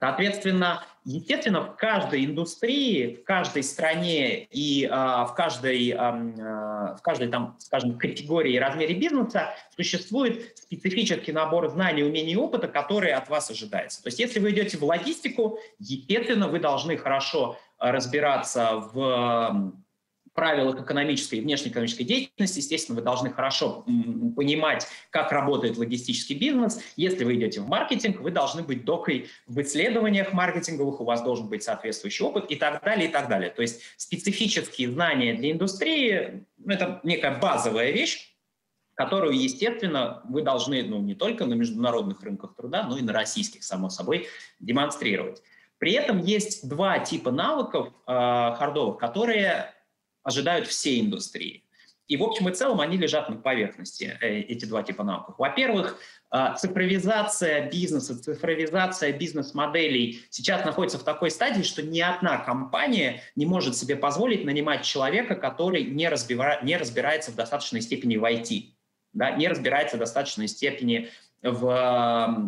Соответственно, 0.00 0.82
естественно, 1.04 1.60
в 1.60 1.76
каждой 1.76 2.24
индустрии, 2.24 3.16
в 3.16 3.24
каждой 3.24 3.62
стране 3.62 4.44
и 4.44 4.88
а, 4.90 5.26
в 5.26 5.34
каждой, 5.34 5.90
а, 5.90 6.96
в 6.98 7.02
каждой 7.02 7.28
там, 7.28 7.56
скажем, 7.58 7.98
категории 7.98 8.54
и 8.54 8.58
размере 8.58 8.94
бизнеса 8.94 9.54
существует 9.76 10.56
специфический 10.56 11.32
набор 11.32 11.68
знаний, 11.68 12.02
умений 12.02 12.32
и 12.32 12.36
опыта, 12.36 12.66
который 12.66 13.12
от 13.12 13.28
вас 13.28 13.50
ожидается. 13.50 14.02
То 14.02 14.08
есть 14.08 14.18
если 14.18 14.40
вы 14.40 14.52
идете 14.52 14.78
в 14.78 14.84
логистику, 14.84 15.58
естественно, 15.78 16.48
вы 16.48 16.60
должны 16.60 16.96
хорошо 16.96 17.58
разбираться 17.78 18.76
в 18.94 19.74
правилах 20.34 20.80
экономической 20.80 21.36
и 21.36 21.40
внешнеэкономической 21.40 22.06
деятельности, 22.06 22.58
естественно, 22.58 22.96
вы 22.96 23.04
должны 23.04 23.30
хорошо 23.30 23.84
понимать, 24.36 24.86
как 25.10 25.32
работает 25.32 25.76
логистический 25.76 26.36
бизнес. 26.36 26.80
Если 26.96 27.24
вы 27.24 27.36
идете 27.36 27.60
в 27.60 27.68
маркетинг, 27.68 28.20
вы 28.20 28.30
должны 28.30 28.62
быть 28.62 28.84
докой 28.84 29.28
в 29.46 29.60
исследованиях 29.60 30.32
маркетинговых, 30.32 31.00
у 31.00 31.04
вас 31.04 31.22
должен 31.22 31.48
быть 31.48 31.62
соответствующий 31.62 32.24
опыт 32.24 32.46
и 32.50 32.56
так 32.56 32.82
далее, 32.84 33.08
и 33.08 33.12
так 33.12 33.28
далее. 33.28 33.50
То 33.50 33.62
есть 33.62 33.80
специфические 33.96 34.90
знания 34.90 35.34
для 35.34 35.50
индустрии 35.50 36.44
ну,– 36.58 36.72
это 36.74 37.00
некая 37.02 37.38
базовая 37.38 37.90
вещь, 37.90 38.30
которую, 38.94 39.32
естественно, 39.32 40.20
вы 40.28 40.42
должны 40.42 40.82
ну, 40.82 41.00
не 41.00 41.14
только 41.14 41.46
на 41.46 41.54
международных 41.54 42.22
рынках 42.22 42.54
труда, 42.54 42.82
но 42.82 42.98
и 42.98 43.02
на 43.02 43.12
российских, 43.12 43.64
само 43.64 43.88
собой, 43.88 44.28
демонстрировать. 44.58 45.42
При 45.78 45.92
этом 45.92 46.18
есть 46.18 46.68
два 46.68 46.98
типа 46.98 47.30
навыков 47.30 47.88
э, 48.06 48.12
хардовых, 48.12 48.98
которые 48.98 49.72
ожидают 50.22 50.66
все 50.66 51.00
индустрии. 51.00 51.64
И 52.10 52.16
в 52.16 52.24
общем 52.24 52.48
и 52.48 52.52
целом 52.52 52.80
они 52.80 52.96
лежат 52.96 53.28
на 53.28 53.36
поверхности, 53.36 54.18
э, 54.20 54.40
эти 54.40 54.64
два 54.64 54.82
типа 54.82 55.04
навыков. 55.04 55.36
Во-первых, 55.38 55.96
э, 56.32 56.54
цифровизация 56.58 57.70
бизнеса, 57.70 58.20
цифровизация 58.20 59.12
бизнес-моделей 59.12 60.24
сейчас 60.28 60.64
находится 60.64 60.98
в 60.98 61.04
такой 61.04 61.30
стадии, 61.30 61.62
что 61.62 61.82
ни 61.82 62.00
одна 62.00 62.38
компания 62.38 63.22
не 63.36 63.46
может 63.46 63.76
себе 63.76 63.94
позволить 63.94 64.44
нанимать 64.44 64.82
человека, 64.82 65.36
который 65.36 65.84
не, 65.84 66.08
разбира... 66.08 66.60
не 66.62 66.76
разбирается 66.76 67.30
в 67.30 67.36
достаточной 67.36 67.80
степени 67.80 68.16
в 68.16 68.24
IT, 68.24 68.72
да, 69.12 69.30
не 69.30 69.46
разбирается 69.46 69.94
в 69.94 70.00
достаточной 70.00 70.48
степени 70.48 71.10
в 71.42 72.44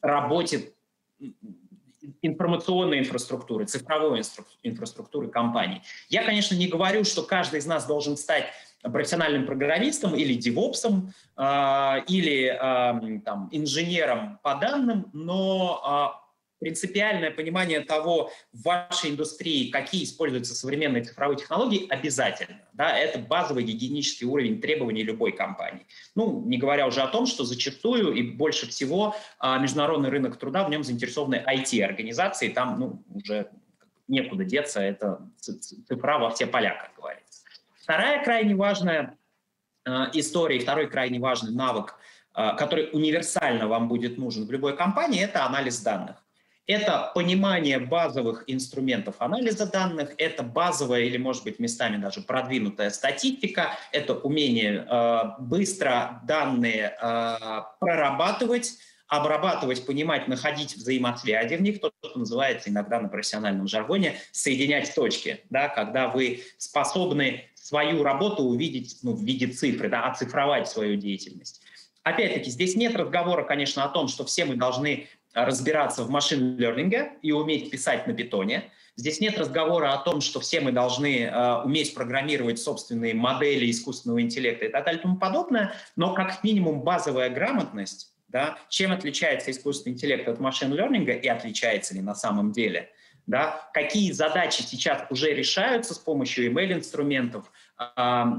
работе 0.00 0.72
информационной 2.22 2.98
инфраструктуры, 2.98 3.64
цифровой 3.64 4.22
инфраструктуры 4.62 5.28
компаний. 5.28 5.82
Я, 6.08 6.24
конечно, 6.24 6.54
не 6.54 6.68
говорю, 6.68 7.04
что 7.04 7.22
каждый 7.22 7.58
из 7.60 7.66
нас 7.66 7.86
должен 7.86 8.16
стать 8.16 8.46
профессиональным 8.82 9.46
программистом 9.46 10.14
или 10.14 10.34
девопсом, 10.34 11.12
э, 11.36 11.42
или 12.08 12.46
э, 12.46 13.20
там, 13.20 13.48
инженером 13.52 14.38
по 14.42 14.54
данным, 14.54 15.10
но 15.12 16.14
э, 16.16 16.20
принципиальное 16.60 17.30
понимание 17.30 17.80
того 17.80 18.30
в 18.52 18.62
вашей 18.62 19.10
индустрии, 19.10 19.70
какие 19.70 20.04
используются 20.04 20.54
современные 20.54 21.02
цифровые 21.02 21.38
технологии, 21.38 21.88
обязательно. 21.88 22.60
Да, 22.74 22.96
это 22.96 23.18
базовый 23.18 23.64
гигиенический 23.64 24.26
уровень 24.26 24.60
требований 24.60 25.02
любой 25.02 25.32
компании. 25.32 25.86
Ну, 26.14 26.44
не 26.46 26.58
говоря 26.58 26.86
уже 26.86 27.00
о 27.00 27.08
том, 27.08 27.26
что 27.26 27.44
зачастую 27.44 28.12
и 28.12 28.22
больше 28.22 28.68
всего 28.68 29.16
а, 29.38 29.58
международный 29.58 30.10
рынок 30.10 30.38
труда, 30.38 30.64
в 30.64 30.70
нем 30.70 30.84
заинтересованы 30.84 31.42
IT-организации, 31.46 32.50
там 32.50 32.78
ну, 32.78 33.02
уже 33.12 33.50
некуда 34.06 34.44
деться, 34.44 34.80
это 34.80 35.26
цифра 35.38 36.18
во 36.18 36.30
все 36.30 36.46
поля, 36.46 36.76
как 36.80 36.94
говорится. 36.96 37.42
Вторая 37.82 38.22
крайне 38.22 38.54
важная 38.54 39.18
а, 39.86 40.10
история, 40.12 40.60
второй 40.60 40.88
крайне 40.88 41.18
важный 41.18 41.52
навык, 41.52 41.96
а, 42.32 42.54
который 42.54 42.90
универсально 42.92 43.66
вам 43.66 43.88
будет 43.88 44.18
нужен 44.18 44.46
в 44.46 44.50
любой 44.50 44.76
компании, 44.76 45.22
это 45.22 45.46
анализ 45.46 45.80
данных. 45.80 46.19
Это 46.70 47.10
понимание 47.16 47.80
базовых 47.80 48.44
инструментов 48.46 49.16
анализа 49.18 49.66
данных, 49.66 50.12
это 50.18 50.44
базовая 50.44 51.00
или, 51.00 51.16
может 51.16 51.42
быть, 51.42 51.58
местами 51.58 51.96
даже 51.96 52.20
продвинутая 52.20 52.90
статистика, 52.90 53.76
это 53.90 54.14
умение 54.14 54.86
э, 54.88 55.22
быстро 55.40 56.20
данные 56.28 56.96
э, 57.02 57.62
прорабатывать, 57.80 58.78
обрабатывать, 59.08 59.84
понимать, 59.84 60.28
находить 60.28 60.76
взаимосвязи 60.76 61.56
в 61.56 61.60
них, 61.60 61.80
то, 61.80 61.90
что 62.04 62.16
называется 62.16 62.70
иногда 62.70 63.00
на 63.00 63.08
профессиональном 63.08 63.66
жаргоне 63.66 64.20
соединять 64.30 64.94
точки, 64.94 65.40
да, 65.50 65.66
когда 65.70 66.06
вы 66.06 66.44
способны 66.56 67.46
свою 67.56 68.04
работу 68.04 68.44
увидеть 68.44 68.98
ну, 69.02 69.14
в 69.14 69.24
виде 69.24 69.48
цифры, 69.48 69.88
да, 69.88 70.06
оцифровать 70.06 70.68
свою 70.68 70.94
деятельность. 70.94 71.62
Опять-таки, 72.04 72.48
здесь 72.48 72.76
нет 72.76 72.94
разговора, 72.94 73.42
конечно, 73.42 73.84
о 73.84 73.88
том, 73.88 74.06
что 74.06 74.24
все 74.24 74.44
мы 74.44 74.54
должны 74.54 75.08
разбираться 75.34 76.04
в 76.04 76.10
машин-лернинге 76.10 77.12
и 77.22 77.32
уметь 77.32 77.70
писать 77.70 78.06
на 78.06 78.14
питоне. 78.14 78.70
Здесь 78.96 79.20
нет 79.20 79.38
разговора 79.38 79.92
о 79.92 79.98
том, 79.98 80.20
что 80.20 80.40
все 80.40 80.60
мы 80.60 80.72
должны 80.72 81.22
э, 81.22 81.62
уметь 81.62 81.94
программировать 81.94 82.58
собственные 82.58 83.14
модели 83.14 83.70
искусственного 83.70 84.20
интеллекта 84.20 84.66
и 84.66 84.68
так 84.68 84.84
далее 84.84 84.98
и 84.98 85.02
тому 85.02 85.16
подобное, 85.16 85.72
но 85.96 86.12
как 86.12 86.44
минимум 86.44 86.82
базовая 86.82 87.30
грамотность, 87.30 88.12
да, 88.28 88.58
чем 88.68 88.92
отличается 88.92 89.50
искусственный 89.50 89.94
интеллект 89.94 90.28
от 90.28 90.38
машин-лернинга 90.40 91.12
и 91.12 91.28
отличается 91.28 91.94
ли 91.94 92.00
на 92.00 92.14
самом 92.14 92.52
деле, 92.52 92.90
да, 93.26 93.70
какие 93.72 94.12
задачи 94.12 94.62
сейчас 94.62 95.04
уже 95.08 95.32
решаются 95.32 95.94
с 95.94 95.98
помощью 95.98 96.50
email-инструментов, 96.50 97.50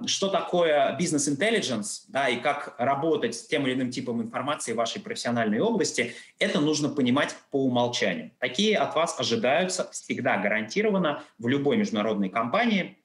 что 0.06 0.30
такое 0.30 0.96
бизнес-интеллигенс, 0.98 2.06
да, 2.10 2.30
и 2.30 2.40
как 2.40 2.76
работать 2.78 3.34
с 3.34 3.48
тем 3.48 3.66
или 3.66 3.74
иным 3.74 3.90
типом 3.90 4.22
информации 4.22 4.74
в 4.74 4.76
вашей 4.76 5.02
профессиональной 5.02 5.60
области, 5.60 6.14
это 6.38 6.60
нужно 6.60 6.90
понимать 6.90 7.36
по 7.50 7.66
умолчанию. 7.66 8.32
Такие 8.38 8.78
от 8.78 8.94
вас 8.96 9.20
ожидаются 9.20 9.90
всегда 9.92 10.38
гарантированно 10.38 11.24
в 11.40 11.48
любой 11.48 11.78
международной 11.78 12.30
компании, 12.30 13.00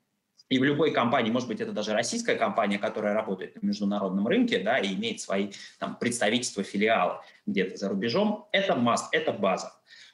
и 0.49 0.59
в 0.59 0.65
любой 0.65 0.93
компании, 0.93 1.31
может 1.31 1.49
быть, 1.49 1.61
это 1.61 1.73
даже 1.73 1.93
российская 1.93 2.37
компания, 2.37 2.79
которая 2.79 3.15
работает 3.15 3.61
на 3.61 3.67
международном 3.67 4.29
рынке, 4.29 4.61
да, 4.61 4.79
и 4.79 4.95
имеет 4.95 5.21
свои 5.21 5.51
там, 5.79 5.97
представительства, 5.97 6.63
филиалы 6.63 7.15
где-то 7.47 7.77
за 7.77 7.89
рубежом, 7.89 8.47
это 8.53 8.75
must, 8.75 9.07
это 9.11 9.33
база. 9.33 9.73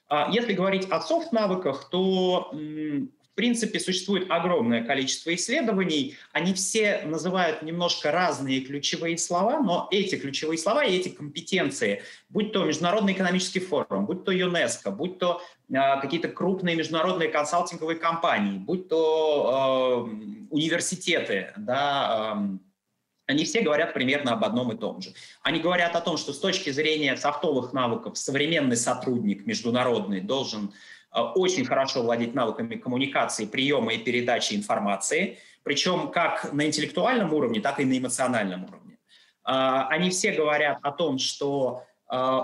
А 0.08 0.30
если 0.30 0.52
говорить 0.52 0.88
о 0.88 1.00
софт-навыках, 1.00 1.90
то 1.90 2.50
в 3.32 3.34
принципе, 3.34 3.80
существует 3.80 4.30
огромное 4.30 4.84
количество 4.84 5.34
исследований. 5.34 6.16
Они 6.32 6.52
все 6.52 7.00
называют 7.06 7.62
немножко 7.62 8.12
разные 8.12 8.60
ключевые 8.60 9.16
слова, 9.16 9.58
но 9.60 9.88
эти 9.90 10.16
ключевые 10.16 10.58
слова 10.58 10.84
и 10.84 10.98
эти 10.98 11.08
компетенции, 11.08 12.02
будь 12.28 12.52
то 12.52 12.64
Международный 12.64 13.14
экономический 13.14 13.60
форум, 13.60 14.04
будь 14.04 14.24
то 14.24 14.32
ЮНЕСКО, 14.32 14.90
будь 14.90 15.18
то 15.18 15.40
э, 15.70 15.74
какие-то 16.02 16.28
крупные 16.28 16.76
международные 16.76 17.30
консалтинговые 17.30 17.98
компании, 17.98 18.58
будь 18.58 18.88
то 18.88 20.06
э, 20.10 20.46
университеты, 20.50 21.54
да, 21.56 22.34
э, 22.36 22.58
они 23.28 23.44
все 23.44 23.62
говорят 23.62 23.94
примерно 23.94 24.32
об 24.32 24.44
одном 24.44 24.72
и 24.72 24.76
том 24.76 25.00
же. 25.00 25.14
Они 25.40 25.58
говорят 25.58 25.96
о 25.96 26.02
том, 26.02 26.18
что 26.18 26.34
с 26.34 26.38
точки 26.38 26.68
зрения 26.68 27.16
софтовых 27.16 27.72
навыков 27.72 28.18
современный 28.18 28.76
сотрудник 28.76 29.46
международный 29.46 30.20
должен 30.20 30.74
очень 31.12 31.64
хорошо 31.64 32.02
владеть 32.02 32.34
навыками 32.34 32.76
коммуникации, 32.76 33.46
приема 33.46 33.92
и 33.94 33.98
передачи 33.98 34.54
информации, 34.54 35.38
причем 35.62 36.10
как 36.10 36.52
на 36.52 36.66
интеллектуальном 36.66 37.32
уровне, 37.32 37.60
так 37.60 37.80
и 37.80 37.84
на 37.84 37.98
эмоциональном 37.98 38.64
уровне. 38.64 38.98
Они 39.44 40.10
все 40.10 40.32
говорят 40.32 40.78
о 40.82 40.92
том, 40.92 41.18
что 41.18 41.84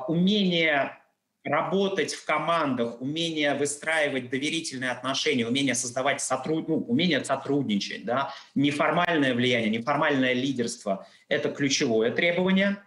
умение 0.08 0.98
работать 1.44 2.14
в 2.14 2.24
командах, 2.24 3.00
умение 3.00 3.54
выстраивать 3.54 4.28
доверительные 4.28 4.90
отношения, 4.90 5.46
умение 5.46 5.74
создавать 5.74 6.20
сотруд... 6.20 6.68
ну, 6.68 6.76
умение 6.76 7.24
сотрудничать, 7.24 8.04
да, 8.04 8.32
неформальное 8.54 9.34
влияние, 9.34 9.70
неформальное 9.70 10.34
лидерство– 10.34 11.06
это 11.28 11.50
ключевое 11.50 12.10
требование 12.10 12.78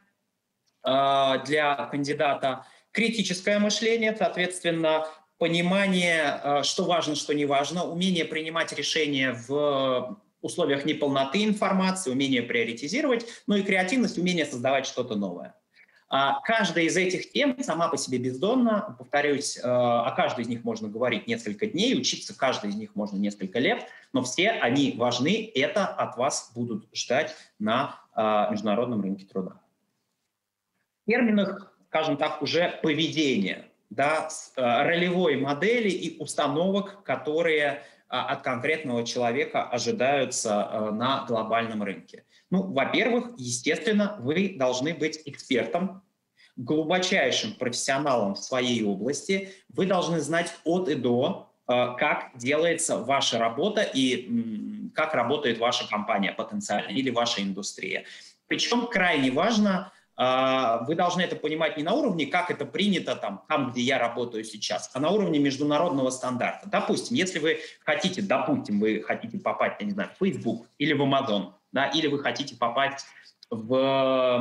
э, 0.86 1.34
для 1.46 1.76
кандидата. 1.90 2.66
Критическое 2.92 3.58
мышление, 3.58 4.16
соответственно, 4.16 5.08
понимание, 5.42 6.40
э, 6.44 6.62
что 6.62 6.84
важно, 6.84 7.16
что 7.16 7.34
не 7.34 7.46
важно, 7.46 7.84
умение 7.84 8.26
принимать 8.26 8.72
решения 8.74 9.36
в 9.48 10.20
условиях 10.40 10.86
неполноты 10.86 11.44
информации, 11.44 12.12
умение 12.12 12.44
приоритизировать, 12.44 13.26
ну 13.48 13.56
и 13.56 13.64
креативность, 13.64 14.20
умение 14.20 14.46
создавать 14.46 14.86
что-то 14.86 15.16
новое. 15.16 15.56
А 16.10 16.42
каждая 16.42 16.84
из 16.84 16.96
этих 16.96 17.32
тем 17.32 17.58
сама 17.64 17.88
по 17.88 17.98
себе 17.98 18.20
бездонна. 18.20 18.96
Повторюсь, 19.00 19.58
э, 19.58 19.62
о 19.64 20.12
каждой 20.16 20.42
из 20.44 20.48
них 20.48 20.64
можно 20.64 20.88
говорить 20.88 21.26
несколько 21.26 21.66
дней, 21.66 21.98
учиться 21.98 22.38
каждой 22.38 22.70
из 22.70 22.76
них 22.76 22.94
можно 22.94 23.18
несколько 23.18 23.58
лет, 23.58 23.88
но 24.14 24.22
все 24.22 24.52
они 24.52 24.94
важны, 24.96 25.52
это 25.56 25.88
от 25.88 26.18
вас 26.18 26.52
будут 26.54 26.88
ждать 26.94 27.36
на 27.58 28.00
э, 28.16 28.52
международном 28.52 29.02
рынке 29.02 29.26
труда. 29.26 29.60
В 31.02 31.10
терминах, 31.10 31.74
скажем 31.88 32.18
так, 32.18 32.44
уже 32.44 32.80
поведение, 32.84 33.71
да, 33.92 34.28
э, 34.56 34.62
ролевой 34.84 35.38
модели 35.38 35.90
и 35.90 36.18
установок, 36.20 37.04
которые 37.04 37.84
от 38.08 38.42
конкретного 38.42 39.06
человека 39.06 39.64
ожидаются 39.64 40.90
на 40.92 41.24
глобальном 41.26 41.82
рынке. 41.82 42.26
Ну, 42.50 42.64
во-первых, 42.64 43.30
естественно, 43.38 44.18
вы 44.20 44.56
должны 44.58 44.94
быть 44.94 45.22
экспертом, 45.24 46.04
глубочайшим 46.58 47.54
профессионалом 47.54 48.36
в 48.36 48.40
своей 48.40 48.84
области. 48.84 49.50
Вы 49.70 49.86
должны 49.86 50.20
знать 50.20 50.54
от 50.66 50.90
и 50.90 50.96
до, 50.96 51.50
э, 51.68 51.96
как 51.98 52.32
делается 52.36 52.98
ваша 52.98 53.40
работа 53.40 53.82
и 53.82 54.92
как 54.94 55.14
работает 55.14 55.60
ваша 55.60 55.88
компания 55.88 56.34
потенциально 56.34 56.90
или 56.90 57.10
ваша 57.10 57.42
индустрия. 57.42 58.04
Причем 58.48 58.88
крайне 58.88 59.32
важно, 59.32 59.94
э, 59.94 60.01
вы 60.86 60.96
должны 60.96 61.22
это 61.22 61.36
понимать 61.36 61.78
не 61.78 61.84
на 61.84 61.94
уровне, 61.94 62.28
как 62.28 62.52
это 62.52 62.66
принято 62.66 63.16
там, 63.16 63.44
там, 63.48 63.72
где 63.72 63.82
я 63.82 63.98
работаю 63.98 64.44
сейчас, 64.44 64.92
а 64.94 65.00
на 65.00 65.10
уровне 65.10 65.40
международного 65.40 66.12
стандарта. 66.12 66.70
Допустим, 66.70 67.18
если 67.18 67.40
вы 67.40 67.60
хотите, 67.84 68.22
допустим, 68.22 68.80
вы 68.80 69.02
хотите 69.02 69.40
попасть, 69.40 69.78
я 69.80 69.86
не 69.86 69.94
знаю, 69.94 70.10
в 70.14 70.24
Facebook 70.24 70.68
или 70.78 70.94
в 70.94 71.02
Amazon, 71.02 71.54
да, 71.72 71.88
или 71.88 72.06
вы 72.08 72.20
хотите 72.20 72.56
попасть 72.56 73.06
в 73.50 74.38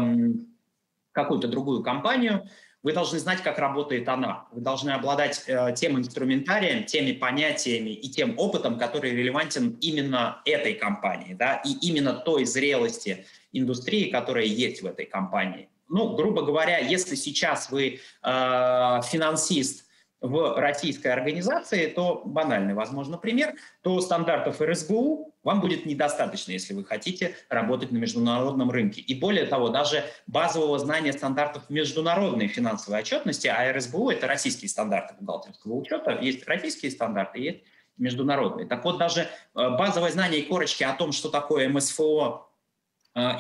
какую-то 1.12 1.49
другую 1.49 1.82
компанию, 1.82 2.46
вы 2.82 2.92
должны 2.92 3.18
знать, 3.18 3.42
как 3.42 3.58
работает 3.58 4.08
она. 4.08 4.46
Вы 4.52 4.62
должны 4.62 4.90
обладать 4.90 5.44
э, 5.46 5.75
тем 5.76 5.99
инструментарием, 5.99 6.84
теми 6.84 7.12
понятиями 7.12 7.90
и 7.90 8.08
тем 8.08 8.38
опытом, 8.38 8.78
который 8.78 9.10
релевантен 9.10 9.76
именно 9.80 10.40
этой 10.46 10.75
компании, 10.75 11.34
да, 11.34 11.56
и 11.64 11.72
именно 11.87 12.14
той 12.14 12.46
зрелости 12.46 13.26
индустрии, 13.52 14.11
которая 14.11 14.45
есть 14.45 14.83
в 14.83 14.87
этой 14.87 15.07
компании. 15.07 15.69
Ну, 15.88 16.14
грубо 16.14 16.42
говоря, 16.42 16.78
если 16.78 17.16
сейчас 17.16 17.71
вы 17.71 18.00
э, 18.23 19.00
финансист, 19.02 19.87
в 20.21 20.61
российской 20.61 21.09
организации, 21.09 21.87
то 21.87 22.23
банальный, 22.25 22.75
возможно, 22.75 23.16
пример, 23.16 23.54
то 23.83 24.00
стандартов 24.00 24.61
РСБУ 24.61 25.35
вам 25.42 25.61
будет 25.61 25.87
недостаточно, 25.87 26.52
если 26.52 26.75
вы 26.75 26.85
хотите 26.85 27.35
работать 27.49 27.90
на 27.90 27.97
международном 27.97 28.71
рынке. 28.71 29.00
И 29.00 29.19
более 29.19 29.47
того, 29.47 29.71
даже 29.71 30.04
базового 30.26 30.78
знания 30.78 31.14
стандартов 31.14 31.71
международной 31.71 32.49
финансовой 32.49 33.00
отчетности, 33.00 33.47
а 33.49 33.73
РСБУ– 33.73 34.11
это 34.11 34.26
российские 34.26 34.69
стандарты 34.69 35.15
бухгалтерского 35.19 35.75
учета, 35.75 36.19
есть 36.21 36.47
российские 36.47 36.91
стандарты, 36.91 37.39
есть 37.39 37.60
международные. 37.97 38.67
Так 38.67 38.84
вот, 38.84 38.99
даже 38.99 39.23
э, 39.23 39.26
базовое 39.54 40.10
знание 40.10 40.41
и 40.41 40.47
корочки 40.47 40.84
о 40.84 40.93
том, 40.93 41.13
что 41.13 41.30
такое 41.30 41.69
МСФО, 41.71 42.47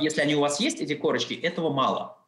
если 0.00 0.20
они 0.20 0.34
у 0.34 0.40
вас 0.40 0.60
есть, 0.60 0.80
эти 0.80 0.94
корочки, 0.94 1.34
этого 1.34 1.70
мало. 1.70 2.18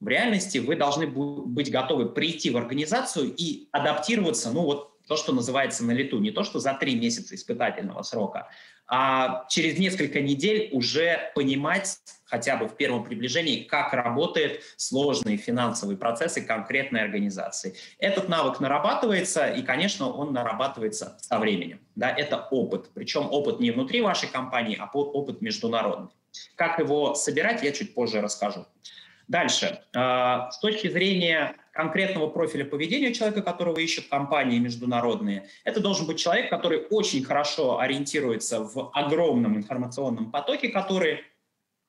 В 0.00 0.08
реальности 0.08 0.58
вы 0.58 0.76
должны 0.76 1.06
быть 1.06 1.70
готовы 1.70 2.08
прийти 2.08 2.50
в 2.50 2.56
организацию 2.56 3.34
и 3.36 3.68
адаптироваться, 3.70 4.50
ну 4.50 4.62
вот 4.62 4.90
то, 5.06 5.16
что 5.16 5.32
называется 5.32 5.84
на 5.84 5.90
лету, 5.90 6.18
не 6.20 6.30
то, 6.30 6.44
что 6.44 6.58
за 6.58 6.72
три 6.72 6.94
месяца 6.94 7.34
испытательного 7.34 8.02
срока, 8.02 8.48
а 8.86 9.44
через 9.48 9.78
несколько 9.78 10.20
недель 10.20 10.70
уже 10.72 11.32
понимать 11.34 11.98
хотя 12.24 12.56
бы 12.56 12.68
в 12.68 12.76
первом 12.76 13.04
приближении, 13.04 13.64
как 13.64 13.92
работают 13.92 14.60
сложные 14.76 15.36
финансовые 15.36 15.98
процессы 15.98 16.40
конкретной 16.40 17.02
организации. 17.02 17.74
Этот 17.98 18.28
навык 18.28 18.60
нарабатывается, 18.60 19.48
и, 19.48 19.62
конечно, 19.62 20.08
он 20.08 20.32
нарабатывается 20.32 21.18
со 21.20 21.38
временем. 21.38 21.80
Да, 21.96 22.08
это 22.08 22.46
опыт, 22.50 22.90
причем 22.94 23.28
опыт 23.30 23.58
не 23.58 23.72
внутри 23.72 24.00
вашей 24.00 24.28
компании, 24.28 24.78
а 24.80 24.88
опыт 24.92 25.40
международный. 25.42 26.10
Как 26.56 26.78
его 26.78 27.14
собирать, 27.14 27.62
я 27.62 27.72
чуть 27.72 27.94
позже 27.94 28.20
расскажу. 28.20 28.66
Дальше. 29.30 29.80
А, 29.94 30.50
с 30.50 30.58
точки 30.58 30.88
зрения 30.88 31.54
конкретного 31.72 32.28
профиля 32.28 32.64
поведения 32.64 33.14
человека, 33.14 33.42
которого 33.42 33.78
ищут 33.78 34.08
компании 34.08 34.58
международные, 34.58 35.48
это 35.64 35.78
должен 35.80 36.06
быть 36.06 36.18
человек, 36.18 36.50
который 36.50 36.84
очень 36.90 37.22
хорошо 37.22 37.78
ориентируется 37.78 38.60
в 38.60 38.90
огромном 38.92 39.56
информационном 39.56 40.32
потоке, 40.32 40.68
который 40.68 41.20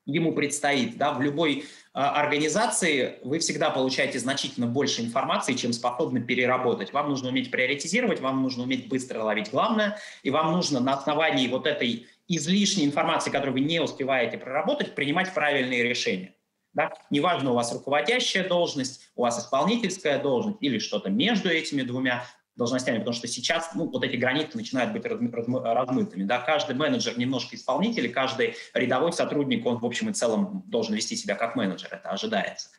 ему 0.05 0.33
предстоит. 0.33 0.97
Да, 0.97 1.13
в 1.13 1.21
любой 1.21 1.59
э, 1.59 1.63
организации 1.93 3.19
вы 3.23 3.39
всегда 3.39 3.69
получаете 3.69 4.19
значительно 4.19 4.67
больше 4.67 5.01
информации, 5.01 5.53
чем 5.53 5.73
способны 5.73 6.21
переработать. 6.21 6.93
Вам 6.93 7.09
нужно 7.09 7.29
уметь 7.29 7.51
приоритизировать, 7.51 8.19
вам 8.19 8.41
нужно 8.41 8.63
уметь 8.63 8.87
быстро 8.87 9.23
ловить 9.23 9.51
главное, 9.51 9.97
и 10.23 10.29
вам 10.29 10.51
нужно 10.51 10.79
на 10.79 10.93
основании 10.93 11.47
вот 11.47 11.67
этой 11.67 12.07
излишней 12.35 12.85
информации, 12.85 13.29
которую 13.29 13.53
вы 13.53 13.59
не 13.61 13.79
успеваете 13.79 14.37
проработать, 14.37 14.95
принимать 14.95 15.33
правильные 15.33 15.83
решения. 15.83 16.35
Да? 16.73 16.93
Неважно, 17.09 17.51
у 17.51 17.55
вас 17.55 17.73
руководящая 17.73 18.47
должность, 18.47 19.11
у 19.15 19.23
вас 19.23 19.39
исполнительская 19.39 20.19
должность 20.19 20.57
или 20.61 20.79
что-то 20.79 21.09
между 21.09 21.49
этими 21.49 21.81
двумя 21.81 22.23
должностями, 22.55 22.99
потому 22.99 23.13
что 23.13 23.27
сейчас 23.27 23.71
ну, 23.75 23.89
вот 23.89 24.03
эти 24.03 24.15
границы 24.15 24.57
начинают 24.57 24.93
быть 24.93 25.05
размытыми. 25.05 26.23
Да? 26.23 26.39
Каждый 26.39 26.75
менеджер 26.75 27.17
немножко 27.17 27.55
исполнитель, 27.55 28.11
каждый 28.11 28.55
рядовой 28.73 29.13
сотрудник, 29.13 29.65
он 29.65 29.79
в 29.79 29.85
общем 29.85 30.09
и 30.09 30.13
целом 30.13 30.63
должен 30.67 30.95
вести 30.95 31.15
себя 31.15 31.35
как 31.35 31.55
менеджер, 31.55 31.89
это 31.91 32.09
ожидается. 32.09 32.69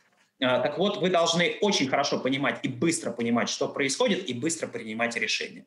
А, 0.42 0.58
так 0.60 0.78
вот, 0.78 0.98
вы 0.98 1.10
должны 1.10 1.58
очень 1.60 1.88
хорошо 1.88 2.18
понимать 2.18 2.60
и 2.62 2.68
быстро 2.68 3.12
понимать, 3.12 3.48
что 3.48 3.68
происходит, 3.68 4.28
и 4.28 4.34
быстро 4.34 4.66
принимать 4.66 5.16
решения. 5.16 5.66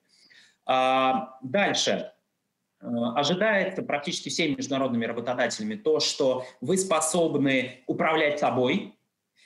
А, 0.65 1.37
дальше. 1.41 2.11
Э, 2.85 3.13
ожидается 3.15 3.81
практически 3.81 4.29
всеми 4.29 4.55
международными 4.55 5.05
работодателями 5.05 5.75
то, 5.75 5.99
что 5.99 6.45
вы 6.61 6.77
способны 6.77 7.83
управлять 7.87 8.39
собой, 8.39 8.95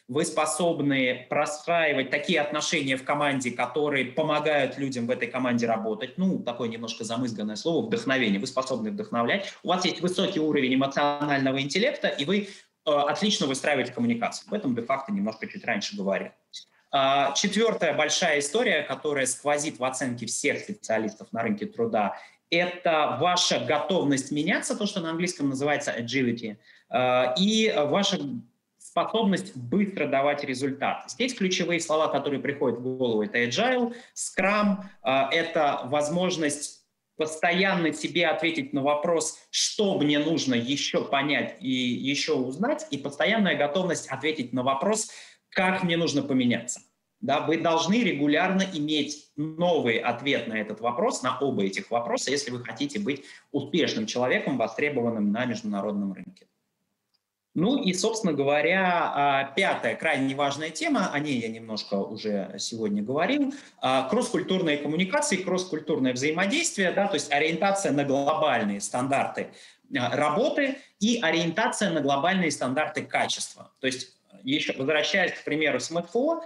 вы 0.07 0.25
способны 0.25 1.27
простраивать 1.29 2.09
такие 2.09 2.41
отношения 2.41 2.97
в 2.97 3.03
команде, 3.03 3.51
которые 3.51 4.05
помогают 4.05 4.77
людям 4.79 5.05
в 5.05 5.11
этой 5.11 5.27
команде 5.27 5.67
работать. 5.67 6.17
Ну, 6.17 6.39
такое 6.39 6.67
немножко 6.67 7.03
замызганное 7.03 7.55
слово, 7.55 7.85
вдохновение. 7.85 8.39
Вы 8.39 8.47
способны 8.47 8.89
вдохновлять. 8.89 9.53
У 9.61 9.67
вас 9.67 9.85
есть 9.85 10.01
высокий 10.01 10.39
уровень 10.39 10.73
эмоционального 10.73 11.61
интеллекта, 11.61 12.07
и 12.07 12.25
вы 12.25 12.47
э, 12.85 12.91
отлично 12.91 13.45
выстраиваете 13.45 13.93
коммуникацию. 13.93 14.47
Об 14.47 14.55
этом 14.55 14.75
де-факто 14.75 15.11
немножко 15.13 15.47
чуть 15.47 15.63
раньше 15.63 15.95
говорил. 15.95 16.31
А, 16.91 17.33
четвертая 17.33 17.95
большая 17.95 18.39
история, 18.39 18.81
которая 18.81 19.27
сквозит 19.27 19.77
в 19.77 19.83
оценке 19.83 20.25
всех 20.25 20.57
специалистов 20.57 21.31
на 21.31 21.43
рынке 21.43 21.67
труда, 21.67 22.17
это 22.49 23.17
ваша 23.19 23.59
готовность 23.59 24.31
меняться, 24.31 24.75
то, 24.75 24.85
что 24.85 24.99
на 24.99 25.11
английском 25.11 25.49
называется 25.49 25.93
agility, 25.97 26.57
э, 26.89 27.23
и 27.37 27.73
ваша 27.75 28.19
способность 28.77 29.55
быстро 29.55 30.07
давать 30.07 30.43
результат. 30.43 31.03
Здесь 31.07 31.33
ключевые 31.33 31.79
слова, 31.79 32.07
которые 32.07 32.41
приходят 32.41 32.79
в 32.79 32.83
голову, 32.83 33.21
это 33.21 33.37
agile, 33.37 33.93
scrum, 34.15 34.83
э, 35.03 35.09
это 35.31 35.81
возможность 35.85 36.79
постоянно 37.19 37.91
себе 37.91 38.27
ответить 38.27 38.71
на 38.71 38.81
вопрос, 38.81 39.37
что 39.51 39.99
мне 39.99 40.19
нужно 40.19 40.55
еще 40.55 41.03
понять 41.03 41.57
и 41.59 41.69
еще 41.69 42.33
узнать, 42.33 42.87
и 42.91 42.97
постоянная 42.97 43.55
готовность 43.55 44.07
ответить 44.07 44.53
на 44.53 44.63
вопрос, 44.63 45.11
как 45.49 45.83
мне 45.83 45.97
нужно 45.97 46.21
поменяться. 46.21 46.79
Да, 47.21 47.41
вы 47.41 47.57
должны 47.57 48.01
регулярно 48.01 48.63
иметь 48.73 49.29
новый 49.35 49.97
ответ 49.97 50.47
на 50.47 50.53
этот 50.53 50.79
вопрос, 50.79 51.21
на 51.21 51.37
оба 51.37 51.65
этих 51.65 51.91
вопроса, 51.91 52.31
если 52.31 52.49
вы 52.51 52.63
хотите 52.63 52.99
быть 52.99 53.25
успешным 53.51 54.05
человеком, 54.05 54.57
востребованным 54.57 55.31
на 55.31 55.45
международном 55.45 56.13
рынке. 56.13 56.47
Ну 57.55 57.81
и, 57.81 57.93
собственно 57.93 58.31
говоря, 58.31 59.11
а, 59.13 59.43
пятая, 59.55 59.95
крайне 59.95 60.33
важная 60.33 60.69
тема, 60.69 61.11
о 61.11 61.19
ней 61.19 61.39
я 61.39 61.49
немножко 61.49 61.95
уже 61.95 62.55
сегодня 62.57 63.03
говорил, 63.03 63.53
а, 63.81 64.07
кросс-культурные 64.07 64.77
коммуникации, 64.77 65.37
кросс-культурное 65.37 66.13
взаимодействие, 66.13 66.91
да, 66.91 67.07
то 67.07 67.15
есть 67.15 67.31
ориентация 67.33 67.91
на 67.91 68.05
глобальные 68.05 68.79
стандарты 68.79 69.49
а, 69.97 70.15
работы 70.15 70.77
и 70.99 71.19
ориентация 71.21 71.89
на 71.89 71.99
глобальные 71.99 72.51
стандарты 72.51 73.03
качества. 73.03 73.73
То 73.79 73.87
есть 73.87 74.15
еще 74.43 74.73
возвращаясь 74.77 75.33
к 75.33 75.43
примеру 75.43 75.79
с 75.79 75.91
МФО, 75.91 76.41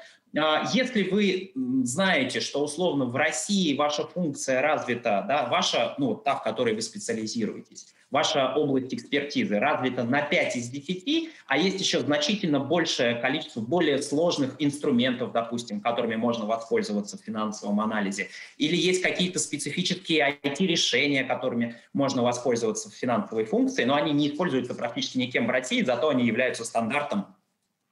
если 0.73 1.03
вы 1.09 1.51
знаете, 1.83 2.39
что 2.39 2.63
условно 2.63 3.05
в 3.05 3.15
России 3.15 3.75
ваша 3.77 4.07
функция 4.07 4.61
развита, 4.61 5.23
да, 5.27 5.47
ваша, 5.47 5.93
ну, 5.99 6.15
та, 6.15 6.35
в 6.35 6.43
которой 6.43 6.73
вы 6.73 6.81
специализируетесь, 6.81 7.93
ваша 8.09 8.53
область 8.55 8.93
экспертизы 8.93 9.59
развита 9.59 10.03
на 10.03 10.21
5 10.21 10.55
из 10.55 10.69
10, 10.69 11.29
а 11.47 11.57
есть 11.57 11.79
еще 11.79 11.99
значительно 11.99 12.59
большее 12.59 13.15
количество 13.15 13.61
более 13.61 14.01
сложных 14.01 14.55
инструментов, 14.57 15.31
допустим, 15.33 15.81
которыми 15.81 16.15
можно 16.15 16.45
воспользоваться 16.45 17.19
в 17.19 17.21
финансовом 17.21 17.79
анализе, 17.79 18.29
или 18.57 18.75
есть 18.75 19.03
какие-то 19.03 19.37
специфические 19.37 20.39
IT-решения, 20.43 21.23
которыми 21.23 21.75
можно 21.93 22.23
воспользоваться 22.23 22.89
в 22.89 22.93
финансовой 22.93 23.45
функции, 23.45 23.83
но 23.83 23.95
они 23.95 24.13
не 24.13 24.29
используются 24.29 24.73
практически 24.73 25.19
никем 25.19 25.45
в 25.45 25.51
России, 25.51 25.83
зато 25.83 26.09
они 26.09 26.25
являются 26.25 26.65
стандартом 26.65 27.35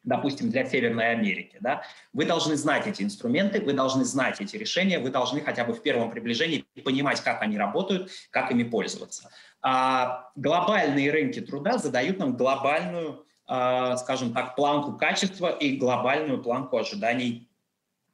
допустим, 0.03 0.49
для 0.49 0.65
Северной 0.65 1.11
Америки, 1.11 1.57
да, 1.59 1.83
вы 2.13 2.25
должны 2.25 2.55
знать 2.55 2.87
эти 2.87 3.03
инструменты, 3.03 3.61
вы 3.61 3.73
должны 3.73 4.03
знать 4.03 4.41
эти 4.41 4.55
решения, 4.55 4.99
вы 4.99 5.09
должны 5.09 5.41
хотя 5.41 5.63
бы 5.63 5.73
в 5.73 5.81
первом 5.81 6.11
приближении 6.11 6.65
понимать, 6.83 7.21
как 7.21 7.41
они 7.41 7.57
работают, 7.57 8.09
как 8.31 8.51
ими 8.51 8.63
пользоваться. 8.63 9.29
А 9.61 10.31
глобальные 10.35 11.11
рынки 11.11 11.39
труда 11.39 11.77
задают 11.77 12.17
нам 12.17 12.35
глобальную, 12.35 13.25
а, 13.45 13.95
скажем 13.97 14.33
так, 14.33 14.55
планку 14.55 14.97
качества 14.97 15.49
и 15.49 15.77
глобальную 15.77 16.41
планку 16.41 16.77
ожиданий, 16.77 17.47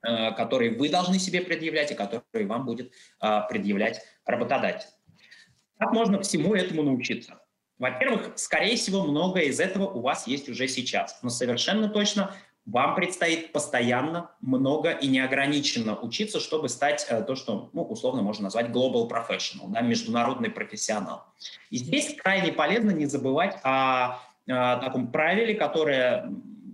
а, 0.02 0.32
которые 0.32 0.78
вы 0.78 0.90
должны 0.90 1.20
себе 1.20 1.42
предъявлять 1.42 1.92
и 1.92 1.96
которые 1.96 2.48
вам 2.48 2.66
будет 2.66 2.92
а, 3.20 3.42
предъявлять 3.42 4.02
работодатель. 4.26 4.90
Как 5.80 5.94
можно 5.94 6.20
всему 6.22 6.54
этому 6.54 6.84
научиться? 6.84 7.40
Во-первых, 7.80 8.34
скорее 8.36 8.76
всего, 8.76 9.04
многое 9.04 9.44
из 9.44 9.60
этого 9.60 9.88
у 9.88 10.02
вас 10.02 10.28
есть 10.28 10.50
уже 10.50 10.68
сейчас, 10.68 11.20
но 11.22 11.30
совершенно 11.30 11.90
точно 11.90 12.34
вам 12.68 12.96
предстоит 12.96 13.54
постоянно 13.54 14.32
много 14.42 14.92
и 14.92 15.08
неограниченно 15.08 15.98
учиться, 15.98 16.40
чтобы 16.42 16.68
стать 16.68 17.08
э, 17.10 17.24
то, 17.24 17.36
что 17.36 17.70
ну, 17.72 17.84
условно 17.84 18.22
можно 18.22 18.44
назвать 18.46 18.68
global 18.68 19.10
professional, 19.10 19.70
да, 19.70 19.82
международный 19.82 20.50
профессионал. 20.50 21.24
И 21.70 21.78
здесь 21.78 22.14
крайне 22.16 22.52
полезно 22.52 22.92
не 22.92 23.06
забывать 23.06 23.58
о, 23.64 24.20
о 24.50 24.78
таком 24.78 25.14
правиле, 25.14 25.56
которое 25.56 26.30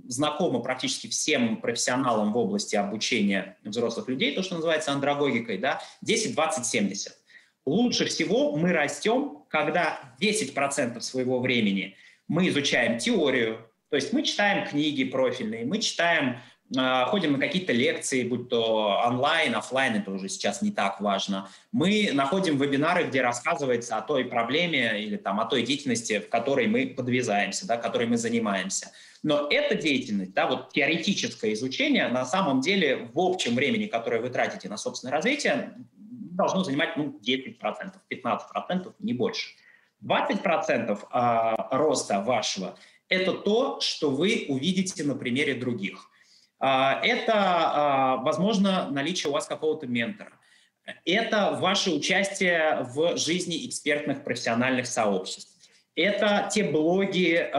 знакомо 0.07 0.59
практически 0.59 1.07
всем 1.07 1.57
профессионалам 1.57 2.33
в 2.33 2.37
области 2.37 2.75
обучения 2.75 3.57
взрослых 3.63 4.07
людей, 4.07 4.35
то, 4.35 4.41
что 4.41 4.55
называется 4.55 4.91
андрогогикой, 4.91 5.59
да, 5.59 5.79
10, 6.01 6.33
20, 6.33 6.65
70. 6.65 7.13
Лучше 7.65 8.05
всего 8.05 8.55
мы 8.55 8.73
растем, 8.73 9.43
когда 9.49 10.15
10% 10.19 10.99
своего 11.01 11.39
времени 11.39 11.95
мы 12.27 12.47
изучаем 12.49 12.97
теорию, 12.97 13.69
то 13.89 13.95
есть 13.95 14.11
мы 14.11 14.23
читаем 14.23 14.67
книги 14.67 15.03
профильные, 15.03 15.65
мы 15.65 15.79
читаем, 15.79 16.37
а, 16.75 17.05
ходим 17.05 17.33
на 17.33 17.37
какие-то 17.37 17.71
лекции, 17.71 18.23
будь 18.23 18.49
то 18.49 18.99
онлайн, 19.05 19.55
офлайн, 19.55 19.95
это 19.95 20.11
уже 20.11 20.27
сейчас 20.27 20.61
не 20.61 20.71
так 20.71 20.99
важно. 20.99 21.47
Мы 21.71 22.09
находим 22.11 22.57
вебинары, 22.57 23.05
где 23.05 23.21
рассказывается 23.21 23.95
о 23.97 24.01
той 24.01 24.25
проблеме 24.25 25.01
или 25.01 25.15
там, 25.15 25.39
о 25.39 25.45
той 25.45 25.61
деятельности, 25.61 26.19
в 26.19 26.29
которой 26.29 26.67
мы 26.67 26.87
подвязаемся, 26.87 27.67
да, 27.67 27.77
которой 27.77 28.07
мы 28.07 28.17
занимаемся. 28.17 28.91
Но 29.21 29.47
эта 29.49 29.75
деятельность, 29.75 30.33
да, 30.33 30.47
вот 30.47 30.73
теоретическое 30.73 31.53
изучение, 31.53 32.07
на 32.09 32.25
самом 32.25 32.59
деле 32.59 33.09
в 33.13 33.19
общем 33.19 33.55
времени, 33.55 33.85
которое 33.85 34.19
вы 34.19 34.29
тратите 34.29 34.67
на 34.67 34.77
собственное 34.77 35.13
развитие, 35.13 35.75
должно 36.35 36.63
занимать 36.63 36.97
ну, 36.97 37.19
10%, 37.25 37.57
15%, 38.09 38.93
не 38.99 39.13
больше. 39.13 39.49
20% 40.03 40.99
а, 41.11 41.77
роста 41.77 42.21
вашего 42.21 42.77
это 43.09 43.33
то, 43.33 43.79
что 43.79 44.09
вы 44.09 44.45
увидите 44.49 45.03
на 45.03 45.15
примере 45.15 45.53
других. 45.53 46.09
А, 46.59 46.99
это, 47.03 47.33
а, 47.35 48.17
возможно, 48.17 48.89
наличие 48.89 49.29
у 49.29 49.33
вас 49.33 49.45
какого-то 49.45 49.87
ментора. 49.87 50.33
Это 51.05 51.57
ваше 51.61 51.91
участие 51.91 52.85
в 52.93 53.17
жизни 53.17 53.65
экспертных 53.67 54.23
профессиональных 54.23 54.87
сообществ. 54.87 55.53
Это 55.95 56.49
те 56.51 56.63
блоги 56.63 57.49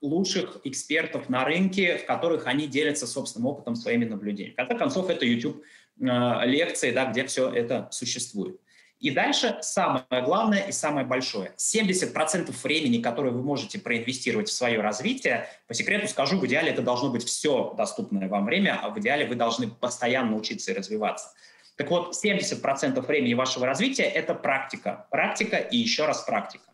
лучших 0.00 0.60
экспертов 0.64 1.28
на 1.28 1.44
рынке, 1.44 1.98
в 1.98 2.06
которых 2.06 2.46
они 2.46 2.66
делятся 2.66 3.06
собственным 3.06 3.46
опытом, 3.46 3.76
своими 3.76 4.04
наблюдениями. 4.04 4.54
В 4.54 4.56
конце 4.56 4.76
концов, 4.76 5.10
это 5.10 5.24
YouTube 5.24 5.62
лекции, 6.00 6.92
да, 6.92 7.06
где 7.06 7.24
все 7.26 7.50
это 7.50 7.88
существует. 7.90 8.60
И 9.00 9.12
дальше 9.12 9.58
самое 9.60 10.04
главное 10.10 10.66
и 10.66 10.72
самое 10.72 11.06
большое. 11.06 11.52
70% 11.56 12.52
времени, 12.64 13.00
которое 13.00 13.30
вы 13.30 13.42
можете 13.42 13.78
проинвестировать 13.78 14.48
в 14.48 14.52
свое 14.52 14.80
развитие, 14.80 15.48
по 15.68 15.74
секрету 15.74 16.08
скажу, 16.08 16.38
в 16.38 16.46
идеале 16.46 16.72
это 16.72 16.82
должно 16.82 17.10
быть 17.10 17.24
все 17.24 17.74
доступное 17.76 18.28
вам 18.28 18.44
время, 18.44 18.78
а 18.82 18.90
в 18.90 18.98
идеале 18.98 19.26
вы 19.26 19.36
должны 19.36 19.68
постоянно 19.68 20.36
учиться 20.36 20.72
и 20.72 20.74
развиваться. 20.74 21.32
Так 21.76 21.90
вот, 21.90 22.12
70% 22.12 23.00
времени 23.06 23.34
вашего 23.34 23.66
развития– 23.66 24.02
это 24.04 24.34
практика. 24.34 25.06
Практика 25.12 25.58
и 25.58 25.76
еще 25.76 26.06
раз 26.06 26.22
практика. 26.22 26.64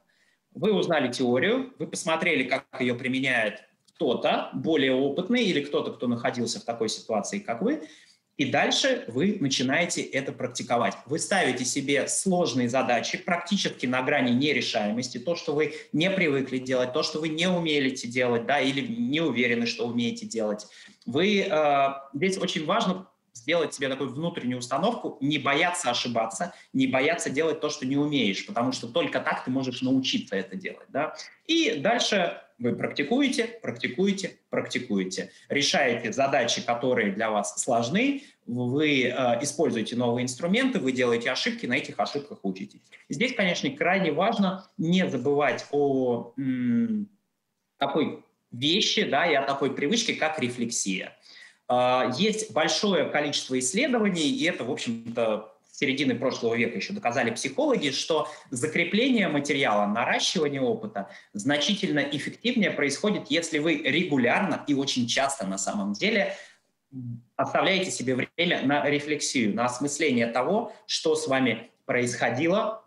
Вы 0.54 0.72
узнали 0.72 1.12
теорию, 1.12 1.74
вы 1.78 1.86
посмотрели, 1.86 2.44
как 2.44 2.64
ее 2.80 2.94
применяет 2.94 3.64
кто-то 3.96 4.48
более 4.54 4.94
опытный 4.94 5.44
или 5.44 5.60
кто-то, 5.60 5.92
кто 5.92 6.08
находился 6.08 6.58
в 6.58 6.64
такой 6.64 6.88
ситуации, 6.88 7.38
как 7.38 7.60
вы– 7.60 7.82
и 8.36 8.46
дальше 8.46 9.04
вы 9.08 9.38
начинаете 9.40 10.02
это 10.02 10.32
практиковать. 10.32 10.96
Вы 11.06 11.18
ставите 11.18 11.64
себе 11.64 12.08
сложные 12.08 12.68
задачи, 12.68 13.16
практически 13.16 13.86
на 13.86 14.02
грани 14.02 14.32
нерешаемости, 14.32 15.18
то, 15.18 15.36
что 15.36 15.54
вы 15.54 15.74
не 15.92 16.10
привыкли 16.10 16.58
делать, 16.58 16.92
то, 16.92 17.02
что 17.02 17.20
вы 17.20 17.28
не 17.28 17.48
умеете 17.48 18.08
делать, 18.08 18.46
да, 18.46 18.60
или 18.60 18.80
не 18.80 19.20
уверены, 19.20 19.66
что 19.66 19.86
умеете 19.86 20.26
делать. 20.26 20.66
Вы, 21.06 21.46
э, 21.48 21.88
здесь 22.12 22.38
очень 22.38 22.64
важно 22.64 23.06
сделать 23.34 23.74
себе 23.74 23.88
такую 23.88 24.10
внутреннюю 24.10 24.58
установку, 24.58 25.18
не 25.20 25.38
бояться 25.38 25.90
ошибаться, 25.90 26.54
не 26.72 26.86
бояться 26.86 27.30
делать 27.30 27.60
то, 27.60 27.68
что 27.68 27.84
не 27.84 27.96
умеешь, 27.96 28.46
потому 28.46 28.72
что 28.72 28.86
только 28.86 29.20
так 29.20 29.44
ты 29.44 29.50
можешь 29.50 29.82
научиться 29.82 30.36
это 30.36 30.56
делать. 30.56 30.86
Да? 30.88 31.14
И 31.46 31.74
дальше 31.78 32.40
вы 32.58 32.76
практикуете, 32.76 33.44
практикуете, 33.60 34.36
практикуете. 34.48 35.32
Решаете 35.48 36.12
задачи, 36.12 36.64
которые 36.64 37.12
для 37.12 37.30
вас 37.30 37.60
сложны, 37.60 38.22
вы 38.46 39.04
э, 39.04 39.12
используете 39.42 39.96
новые 39.96 40.24
инструменты, 40.24 40.78
вы 40.78 40.92
делаете 40.92 41.30
ошибки, 41.30 41.66
на 41.66 41.74
этих 41.74 41.98
ошибках 41.98 42.38
учитесь. 42.42 42.82
Здесь, 43.08 43.34
конечно, 43.34 43.68
крайне 43.70 44.12
важно 44.12 44.70
не 44.78 45.08
забывать 45.08 45.66
о 45.72 46.32
м, 46.36 47.08
такой 47.78 48.22
вещи 48.52 49.02
да, 49.02 49.26
и 49.26 49.34
о 49.34 49.42
такой 49.42 49.74
привычке, 49.74 50.14
как 50.14 50.38
рефлексия. 50.38 51.16
Э, 51.68 52.10
есть 52.16 52.52
большое 52.52 53.06
количество 53.06 53.58
исследований, 53.58 54.28
и 54.28 54.44
это, 54.44 54.64
в 54.64 54.70
общем-то, 54.70 55.54
середины 55.70 56.14
прошлого 56.14 56.54
века 56.54 56.76
еще 56.76 56.92
доказали 56.92 57.30
психологи, 57.30 57.90
что 57.90 58.28
закрепление 58.50 59.28
материала, 59.28 59.86
наращивание 59.86 60.60
опыта 60.60 61.10
значительно 61.32 61.98
эффективнее 61.98 62.70
происходит, 62.70 63.24
если 63.28 63.58
вы 63.58 63.74
регулярно 63.78 64.64
и 64.68 64.74
очень 64.74 65.08
часто 65.08 65.46
на 65.46 65.58
самом 65.58 65.92
деле 65.92 66.36
оставляете 67.34 67.90
себе 67.90 68.14
время 68.14 68.62
на 68.62 68.88
рефлексию, 68.88 69.52
на 69.52 69.64
осмысление 69.64 70.28
того, 70.28 70.72
что 70.86 71.16
с 71.16 71.26
вами 71.26 71.72
происходило, 71.86 72.84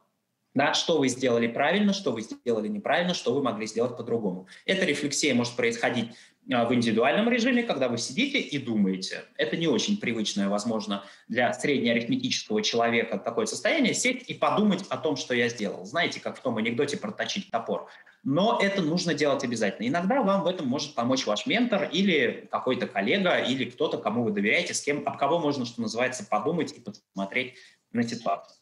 да, 0.54 0.74
что 0.74 0.98
вы 0.98 1.10
сделали 1.10 1.48
правильно, 1.48 1.94
что 1.94 2.12
вы 2.12 2.22
сделали 2.22 2.68
неправильно, 2.68 3.14
что 3.14 3.34
вы 3.34 3.44
могли 3.44 3.68
сделать 3.68 3.98
по-другому. 3.98 4.48
Эта 4.66 4.86
рефлексия 4.86 5.36
может 5.36 5.56
происходить 5.56 6.12
а, 6.12 6.37
в 6.48 6.74
индивидуальном 6.74 7.30
режиме, 7.30 7.64
когда 7.64 7.90
вы 7.90 7.98
сидите 7.98 8.40
и 8.40 8.58
думаете. 8.58 9.26
Это 9.36 9.58
не 9.58 9.68
очень 9.68 9.98
привычное, 9.98 10.48
возможно, 10.48 11.04
для 11.28 11.54
среднеарифметического 11.54 12.62
человека 12.62 13.18
такое 13.18 13.46
состояние, 13.46 13.94
сесть 13.94 14.30
и 14.30 14.34
подумать 14.34 14.86
о 14.90 14.98
том, 14.98 15.18
что 15.18 15.34
я 15.34 15.50
сделал. 15.50 15.84
Знаете, 15.86 16.22
как 16.22 16.38
в 16.38 16.42
том 16.42 16.58
анекдоте 16.58 16.96
проточить 16.96 17.52
топор. 17.52 17.90
Но 18.24 18.60
это 18.62 18.82
нужно 18.82 19.14
делать 19.14 19.44
обязательно. 19.44 19.88
Иногда 19.88 20.22
вам 20.22 20.44
в 20.44 20.48
этом 20.48 20.68
может 20.68 20.96
помочь 20.96 21.26
ваш 21.26 21.46
ментор 21.46 21.90
или 21.92 22.48
какой-то 22.50 22.88
коллега, 22.88 23.40
или 23.40 23.70
кто-то, 23.70 23.98
кому 23.98 24.24
вы 24.24 24.32
доверяете, 24.32 24.74
с 24.74 24.82
кем, 24.82 25.04
об 25.06 25.18
кого 25.18 25.40
можно, 25.40 25.66
что 25.66 25.82
называется, 25.82 26.26
подумать 26.26 26.74
и 26.74 26.80
посмотреть 26.80 27.56
на 27.92 28.04
ситуацию. 28.04 28.58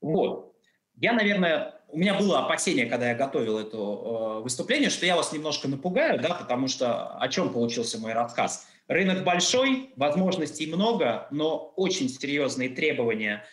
Вот. 0.00 0.54
Я, 0.96 1.12
наверное, 1.12 1.77
у 1.90 1.98
меня 1.98 2.14
было 2.14 2.40
опасение, 2.40 2.86
когда 2.86 3.08
я 3.08 3.14
готовил 3.14 3.58
это 3.58 3.76
э, 3.76 4.42
выступление, 4.42 4.90
что 4.90 5.06
я 5.06 5.16
вас 5.16 5.32
немножко 5.32 5.68
напугаю, 5.68 6.20
да, 6.20 6.34
потому 6.34 6.68
что 6.68 7.16
о 7.16 7.28
чем 7.28 7.50
получился 7.50 7.98
мой 7.98 8.12
рассказ? 8.12 8.68
Рынок 8.88 9.24
большой, 9.24 9.90
возможностей 9.96 10.66
много, 10.66 11.28
но 11.30 11.72
очень 11.76 12.08
серьезные 12.08 12.68
требования 12.68 13.44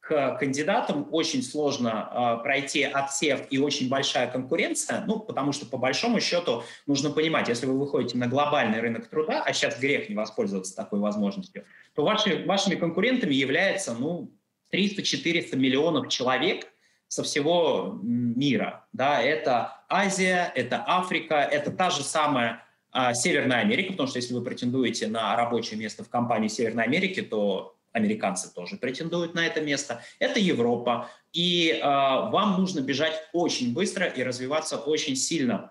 к 0.00 0.36
кандидатам 0.38 1.06
очень 1.12 1.42
сложно 1.42 2.38
э, 2.40 2.42
пройти 2.42 2.82
отсев 2.82 3.42
и 3.50 3.58
очень 3.58 3.88
большая 3.88 4.30
конкуренция, 4.30 5.04
ну, 5.06 5.20
потому 5.20 5.52
что 5.52 5.66
по 5.66 5.76
большому 5.76 6.18
счету 6.20 6.64
нужно 6.86 7.10
понимать, 7.10 7.48
если 7.48 7.66
вы 7.66 7.78
выходите 7.78 8.16
на 8.16 8.26
глобальный 8.26 8.80
рынок 8.80 9.06
труда, 9.08 9.42
а 9.44 9.52
сейчас 9.52 9.78
грех 9.78 10.08
не 10.08 10.14
воспользоваться 10.14 10.74
такой 10.74 10.98
возможностью, 10.98 11.66
то 11.94 12.04
ваши, 12.04 12.44
вашими 12.46 12.74
конкурентами 12.74 13.34
является, 13.34 13.94
ну, 13.94 14.32
300-400 14.72 15.56
миллионов 15.56 16.08
человек 16.08 16.71
со 17.12 17.22
всего 17.22 17.98
мира. 18.02 18.86
Да, 18.94 19.20
это 19.20 19.84
Азия, 19.90 20.50
это 20.54 20.82
Африка, 20.86 21.34
это 21.34 21.70
та 21.70 21.90
же 21.90 22.02
самая 22.02 22.64
а, 22.90 23.12
Северная 23.12 23.58
Америка, 23.58 23.92
потому 23.92 24.08
что 24.08 24.18
если 24.18 24.32
вы 24.32 24.42
претендуете 24.42 25.08
на 25.08 25.36
рабочее 25.36 25.78
место 25.78 26.04
в 26.04 26.08
компании 26.08 26.48
Северной 26.48 26.84
Америки, 26.84 27.20
то 27.20 27.76
американцы 27.92 28.50
тоже 28.54 28.78
претендуют 28.78 29.34
на 29.34 29.46
это 29.46 29.60
место. 29.60 30.02
Это 30.20 30.40
Европа, 30.40 31.10
и 31.34 31.78
э, 31.78 31.84
вам 31.84 32.58
нужно 32.58 32.80
бежать 32.80 33.28
очень 33.34 33.74
быстро 33.74 34.06
и 34.06 34.22
развиваться 34.22 34.78
очень 34.78 35.14
сильно 35.14 35.70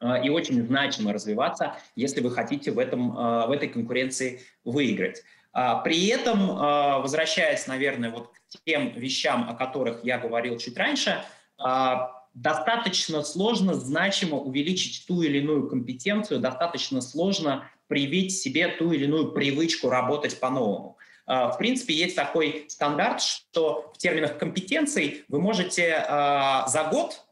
э, 0.00 0.24
и 0.24 0.30
очень 0.30 0.66
значимо 0.66 1.12
развиваться, 1.12 1.76
если 1.94 2.20
вы 2.20 2.32
хотите 2.32 2.72
в, 2.72 2.80
этом, 2.80 3.16
э, 3.16 3.46
в 3.46 3.52
этой 3.52 3.68
конкуренции 3.68 4.40
выиграть. 4.64 5.22
А, 5.58 5.76
при 5.76 6.08
этом, 6.08 6.50
а, 6.50 6.98
возвращаясь, 6.98 7.66
наверное, 7.66 8.10
вот 8.10 8.28
к 8.28 8.62
тем 8.66 8.90
вещам, 8.90 9.48
о 9.48 9.54
которых 9.54 10.04
я 10.04 10.18
говорил 10.18 10.58
чуть 10.58 10.76
раньше, 10.76 11.24
а, 11.56 12.12
достаточно 12.34 13.22
сложно 13.22 13.72
значимо 13.72 14.36
увеличить 14.36 15.06
ту 15.06 15.22
или 15.22 15.38
иную 15.38 15.66
компетенцию, 15.66 16.40
достаточно 16.40 17.00
сложно 17.00 17.70
привить 17.86 18.36
себе 18.36 18.68
ту 18.68 18.92
или 18.92 19.04
иную 19.04 19.32
привычку 19.32 19.88
работать 19.88 20.38
по-новому. 20.38 20.98
В 21.26 21.56
принципе, 21.58 21.94
есть 21.94 22.14
такой 22.14 22.66
стандарт, 22.68 23.22
что 23.22 23.90
в 23.94 23.98
терминах 23.98 24.38
компетенций 24.38 25.24
вы 25.28 25.40
можете 25.40 26.04
за 26.08 26.88
год 26.92 27.24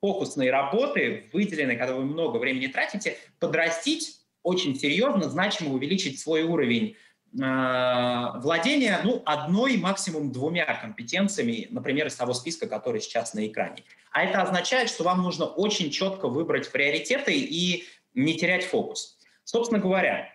фокусной 0.00 0.50
работы, 0.50 1.28
выделенной, 1.32 1.76
когда 1.76 1.94
вы 1.94 2.04
много 2.04 2.38
времени 2.38 2.68
тратите, 2.68 3.18
подрастить 3.38 4.20
очень 4.42 4.74
серьезно, 4.78 5.28
значимо 5.28 5.74
увеличить 5.74 6.18
свой 6.18 6.42
уровень 6.42 6.96
владение 7.34 9.00
ну, 9.02 9.22
одной, 9.26 9.76
максимум 9.76 10.30
двумя 10.30 10.72
компетенциями, 10.74 11.66
например, 11.70 12.06
из 12.06 12.14
того 12.14 12.32
списка, 12.32 12.68
который 12.68 13.00
сейчас 13.00 13.34
на 13.34 13.46
экране. 13.46 13.82
А 14.12 14.22
это 14.22 14.40
означает, 14.40 14.88
что 14.88 15.02
вам 15.02 15.22
нужно 15.22 15.44
очень 15.44 15.90
четко 15.90 16.28
выбрать 16.28 16.70
приоритеты 16.70 17.34
и 17.34 17.84
не 18.14 18.34
терять 18.36 18.64
фокус. 18.64 19.18
Собственно 19.42 19.80
говоря, 19.80 20.28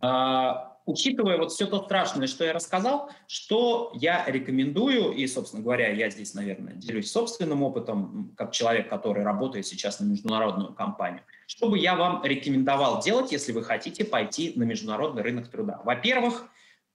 э, 0.00 0.50
учитывая 0.86 1.38
вот 1.38 1.50
все 1.50 1.66
то 1.66 1.82
страшное, 1.82 2.28
что 2.28 2.44
я 2.44 2.52
рассказал, 2.52 3.10
что 3.26 3.90
я 3.94 4.24
рекомендую, 4.26 5.12
и, 5.12 5.26
собственно 5.26 5.62
говоря, 5.62 5.88
я 5.90 6.10
здесь, 6.10 6.34
наверное, 6.34 6.74
делюсь 6.74 7.10
собственным 7.10 7.64
опытом, 7.64 8.32
как 8.36 8.52
человек, 8.52 8.88
который 8.88 9.24
работает 9.24 9.66
сейчас 9.66 9.98
на 9.98 10.04
международную 10.04 10.72
компанию, 10.74 11.22
что 11.46 11.68
бы 11.68 11.78
я 11.78 11.94
вам 11.94 12.24
рекомендовал 12.24 13.02
делать, 13.02 13.32
если 13.32 13.52
вы 13.52 13.62
хотите 13.62 14.04
пойти 14.04 14.52
на 14.56 14.64
международный 14.64 15.22
рынок 15.22 15.48
труда? 15.50 15.80
Во-первых, 15.84 16.46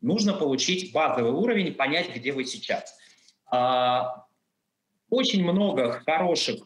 нужно 0.02 0.34
получить 0.34 0.92
базовый 0.92 1.32
уровень, 1.32 1.74
понять, 1.74 2.16
где 2.16 2.32
вы 2.32 2.46
сейчас. 2.46 2.98
А, 3.52 4.26
очень 5.10 5.44
много 5.44 6.02
хороших 6.06 6.62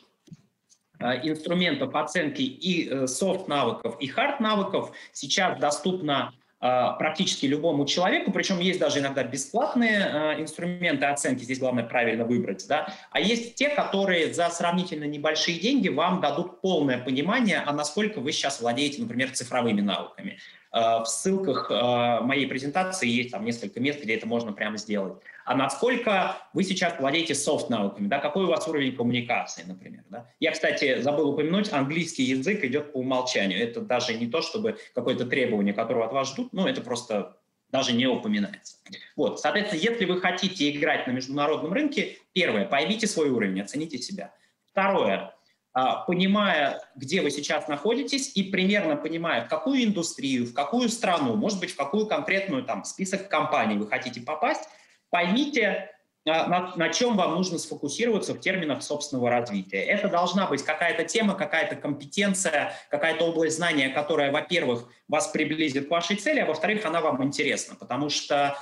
а, 1.00 1.16
инструментов 1.16 1.96
оценки 1.96 2.42
и 2.42 3.08
софт-навыков, 3.08 3.96
э, 4.00 4.04
и 4.04 4.08
хард-навыков 4.08 4.92
сейчас 5.12 5.60
доступно 5.60 6.34
практически 6.64 7.46
любому 7.46 7.86
человеку, 7.86 8.32
причем 8.32 8.60
есть 8.60 8.80
даже 8.80 9.00
иногда 9.00 9.24
бесплатные 9.24 10.06
а, 10.06 10.42
инструменты 10.42 11.06
оценки, 11.08 11.44
здесь 11.44 11.60
главное 11.60 11.84
правильно 11.84 12.24
выбрать, 12.24 12.66
да, 12.70 12.94
а 13.12 13.20
есть 13.20 13.56
те, 13.56 13.68
которые 13.68 14.34
за 14.34 14.50
сравнительно 14.50 15.04
небольшие 15.04 15.60
деньги 15.60 15.90
вам 15.90 16.22
дадут 16.22 16.62
полное 16.62 17.00
понимание, 17.00 17.62
а 17.66 17.74
насколько 17.74 18.20
вы 18.20 18.32
сейчас 18.32 18.62
владеете, 18.62 19.02
например, 19.02 19.32
цифровыми 19.32 19.82
навыками. 19.82 20.40
А, 20.74 21.04
в 21.04 21.08
ссылках 21.08 21.70
моей 21.70 22.48
презентации 22.48 23.08
есть 23.08 23.32
там 23.32 23.46
несколько 23.46 23.80
мест, 23.80 24.02
где 24.02 24.16
это 24.16 24.28
можно 24.28 24.52
прямо 24.52 24.78
сделать 24.78 25.22
а 25.46 25.56
насколько 25.56 26.38
вы 26.54 26.64
сейчас 26.64 27.00
владеете 27.00 27.36
софт-навыками, 27.36 28.08
да, 28.08 28.20
какой 28.20 28.46
у 28.46 28.48
вас 28.48 28.68
уровень 28.68 28.96
коммуникации, 28.96 29.64
например. 29.64 30.04
Да. 30.10 30.30
Я, 30.40 30.52
кстати, 30.52 31.02
забыл 31.02 31.30
упомянуть, 31.32 31.72
английский 31.72 32.24
язык 32.24 32.64
идет 32.64 32.94
по 32.94 32.98
умолчанию. 32.98 33.62
Это 33.62 33.82
даже 33.82 34.14
не 34.14 34.28
то, 34.28 34.42
чтобы 34.42 34.78
какое-то 34.96 35.26
требование, 35.26 35.74
которого 35.74 36.06
от 36.06 36.14
вас 36.14 36.30
ждут, 36.30 36.54
ну, 36.54 36.68
это 36.68 36.82
просто 36.82 37.38
даже 37.72 37.94
не 37.94 38.06
упоминается. 38.08 38.78
Вот, 39.16 39.40
соответственно, 39.40 39.80
если 39.80 40.06
вы 40.06 40.22
хотите 40.22 40.70
играть 40.70 41.08
на 41.08 41.12
международном 41.12 41.74
рынке, 41.74 42.18
первое, 42.32 42.66
поймите 42.66 43.08
свой 43.08 43.30
уровень, 43.30 43.62
оцените 43.62 43.98
себя. 43.98 44.34
Второе, 44.70 45.34
понимая, 45.74 46.82
где 46.96 47.22
вы 47.22 47.32
сейчас 47.32 47.68
находитесь 47.68 48.32
и 48.36 48.44
примерно 48.44 48.96
понимая, 48.96 49.46
в 49.46 49.50
какую 49.50 49.84
индустрию, 49.84 50.46
в 50.46 50.54
какую 50.54 50.90
страну, 50.90 51.36
может 51.36 51.60
быть, 51.60 51.72
в 51.72 51.76
какую 51.76 52.06
конкретную 52.06 52.64
там 52.64 52.84
список 52.84 53.28
компаний 53.28 53.78
вы 53.78 53.88
хотите 53.88 54.22
попасть, 54.22 54.70
поймите, 55.10 55.90
а, 55.90 55.93
на, 56.26 56.74
на 56.76 56.90
чем 56.90 57.18
вам 57.18 57.36
нужно 57.36 57.58
сфокусироваться 57.58 58.34
в 58.34 58.40
терминах 58.40 58.82
собственного 58.82 59.30
развития. 59.30 59.84
Это 59.84 60.08
должна 60.08 60.48
быть 60.48 60.64
какая-то 60.64 61.04
тема, 61.04 61.36
какая-то 61.36 61.76
компетенция, 61.76 62.74
какая-то 62.90 63.26
область 63.26 63.58
знания, 63.58 63.90
которая, 63.90 64.32
во-первых, 64.32 64.88
вас 65.10 65.28
приблизит 65.28 65.88
к 65.88 65.92
вашей 65.92 66.16
цели, 66.16 66.40
а 66.40 66.46
во-вторых, 66.46 66.86
она 66.86 67.02
вам 67.02 67.22
интересна, 67.24 67.76
потому 67.76 68.10
что 68.10 68.58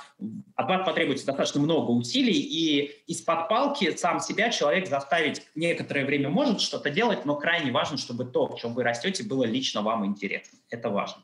от 0.56 0.68
вас 0.68 0.84
потребуется 0.84 1.24
достаточно 1.24 1.60
много 1.60 1.92
усилий, 1.92 2.32
и 2.32 2.90
из-под 3.06 3.48
палки 3.48 3.94
сам 3.96 4.18
себя 4.18 4.50
человек 4.50 4.88
заставить 4.88 5.42
некоторое 5.54 6.04
время 6.04 6.30
может 6.30 6.60
что-то 6.60 6.90
делать, 6.90 7.24
но 7.24 7.36
крайне 7.36 7.70
важно, 7.70 7.96
чтобы 7.96 8.24
то, 8.24 8.48
в 8.48 8.58
чем 8.58 8.74
вы 8.74 8.82
растете, 8.82 9.22
было 9.22 9.44
лично 9.44 9.82
вам 9.82 10.04
интересно. 10.04 10.58
Это 10.68 10.90
важно. 10.90 11.22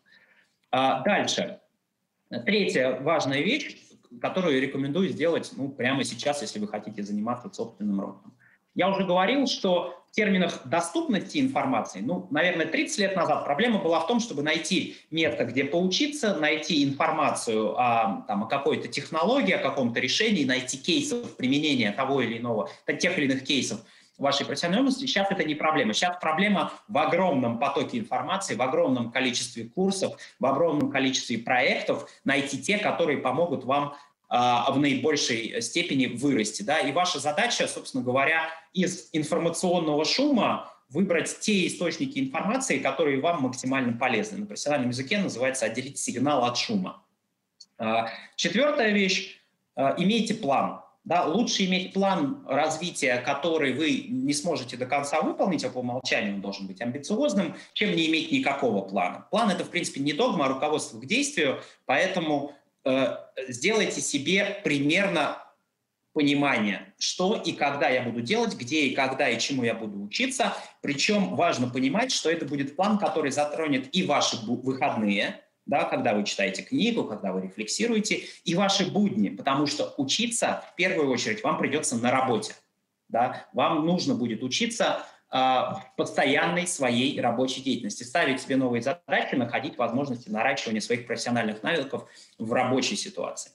А, 0.70 1.00
дальше. 1.00 1.58
Третья 2.44 3.00
важная 3.00 3.40
вещь 3.40 3.76
которую 4.20 4.60
рекомендую 4.60 5.08
сделать 5.08 5.50
ну, 5.56 5.68
прямо 5.68 6.04
сейчас, 6.04 6.42
если 6.42 6.58
вы 6.58 6.68
хотите 6.68 7.02
заниматься 7.02 7.50
собственным 7.52 8.00
ростом. 8.00 8.34
Я 8.74 8.88
уже 8.88 9.04
говорил, 9.04 9.46
что 9.46 10.04
в 10.10 10.14
терминах 10.14 10.60
доступности 10.64 11.38
информации, 11.38 12.00
ну, 12.00 12.28
наверное, 12.30 12.66
30 12.66 12.98
лет 12.98 13.16
назад 13.16 13.44
проблема 13.44 13.80
была 13.80 14.00
в 14.00 14.06
том, 14.06 14.20
чтобы 14.20 14.42
найти 14.42 14.96
место, 15.10 15.44
где 15.44 15.64
поучиться, 15.64 16.36
найти 16.36 16.84
информацию 16.84 17.74
о, 17.76 18.24
там, 18.26 18.44
о 18.44 18.46
какой-то 18.46 18.88
технологии, 18.88 19.52
о 19.52 19.58
каком-то 19.58 20.00
решении, 20.00 20.44
найти 20.44 20.78
кейсов 20.78 21.36
применения 21.36 21.92
того 21.92 22.22
или 22.22 22.38
иного, 22.38 22.70
тех 22.86 23.18
или 23.18 23.26
иных 23.26 23.44
кейсов 23.44 23.80
вашей 24.18 24.44
профессиональной 24.44 24.82
области. 24.82 25.06
Сейчас 25.06 25.30
это 25.30 25.44
не 25.44 25.54
проблема. 25.54 25.94
Сейчас 25.94 26.16
проблема 26.20 26.72
в 26.88 26.98
огромном 26.98 27.58
потоке 27.58 27.98
информации, 27.98 28.56
в 28.56 28.62
огромном 28.62 29.10
количестве 29.10 29.64
курсов, 29.64 30.20
в 30.38 30.46
огромном 30.46 30.90
количестве 30.90 31.38
проектов 31.38 32.10
найти 32.24 32.60
те, 32.60 32.78
которые 32.78 33.18
помогут 33.18 33.64
вам 33.64 33.94
а, 34.28 34.70
в 34.72 34.78
наибольшей 34.78 35.62
степени 35.62 36.06
вырасти. 36.06 36.62
Да? 36.62 36.80
И 36.80 36.92
ваша 36.92 37.18
задача, 37.18 37.66
собственно 37.66 38.04
говоря, 38.04 38.50
из 38.74 39.08
информационного 39.12 40.04
шума 40.04 40.70
выбрать 40.90 41.40
те 41.40 41.66
источники 41.66 42.18
информации, 42.18 42.78
которые 42.78 43.20
вам 43.20 43.42
максимально 43.42 43.96
полезны. 43.96 44.38
На 44.38 44.46
профессиональном 44.46 44.90
языке 44.90 45.18
называется 45.18 45.66
отделить 45.66 45.98
сигнал 45.98 46.44
от 46.44 46.56
шума. 46.58 47.02
А, 47.78 48.08
четвертая 48.36 48.90
вещь 48.90 49.40
а,– 49.76 49.94
имейте 49.98 50.34
план. 50.34 50.82
Да, 51.08 51.24
лучше 51.24 51.64
иметь 51.64 51.94
план 51.94 52.44
развития, 52.46 53.16
который 53.16 53.72
вы 53.72 54.04
не 54.10 54.34
сможете 54.34 54.76
до 54.76 54.84
конца 54.84 55.22
выполнить, 55.22 55.64
а 55.64 55.70
по 55.70 55.78
умолчанию 55.78 56.34
он 56.34 56.42
должен 56.42 56.66
быть 56.66 56.82
амбициозным, 56.82 57.56
чем 57.72 57.96
не 57.96 58.08
иметь 58.08 58.30
никакого 58.30 58.82
плана. 58.82 59.26
План– 59.30 59.48
это, 59.50 59.64
в 59.64 59.70
принципе, 59.70 60.00
не 60.00 60.12
догма, 60.12 60.44
а 60.44 60.48
руководство 60.48 61.00
к 61.00 61.06
действию, 61.06 61.62
поэтому 61.86 62.52
э, 62.84 63.16
сделайте 63.48 64.02
себе 64.02 64.60
примерно 64.62 65.38
понимание, 66.12 66.92
что 66.98 67.36
и 67.42 67.52
когда 67.52 67.88
я 67.88 68.02
буду 68.02 68.20
делать, 68.20 68.54
где 68.54 68.82
и 68.82 68.94
когда 68.94 69.30
и 69.30 69.38
чему 69.38 69.64
я 69.64 69.72
буду 69.72 70.02
учиться. 70.02 70.52
Причем 70.82 71.36
важно 71.36 71.70
понимать, 71.70 72.12
что 72.12 72.28
это 72.30 72.44
будет 72.44 72.76
план, 72.76 72.98
который 72.98 73.30
затронет 73.30 73.88
и 73.96 74.02
ваши 74.02 74.36
выходные– 74.44 75.40
да, 75.68 75.84
когда 75.84 76.14
вы 76.14 76.24
читаете 76.24 76.62
книгу, 76.62 77.04
когда 77.04 77.32
вы 77.32 77.42
рефлексируете, 77.42 78.24
и 78.44 78.54
ваши 78.54 78.90
будни, 78.90 79.28
потому 79.28 79.66
что 79.66 79.94
учиться 79.98 80.64
в 80.72 80.74
первую 80.74 81.10
очередь 81.10 81.44
вам 81.44 81.58
придется 81.58 81.96
на 81.96 82.10
работе. 82.10 82.54
Да? 83.08 83.46
Вам 83.52 83.86
нужно 83.86 84.14
будет 84.14 84.42
учиться 84.42 85.06
в 85.30 85.84
постоянной 85.96 86.66
своей 86.66 87.20
рабочей 87.20 87.60
деятельности, 87.60 88.02
ставить 88.02 88.40
себе 88.40 88.56
новые 88.56 88.80
задачи, 88.80 89.34
находить 89.34 89.76
возможности 89.76 90.30
наращивания 90.30 90.80
своих 90.80 91.06
профессиональных 91.06 91.62
навыков 91.62 92.08
в 92.38 92.50
рабочей 92.50 92.96
ситуации. 92.96 93.52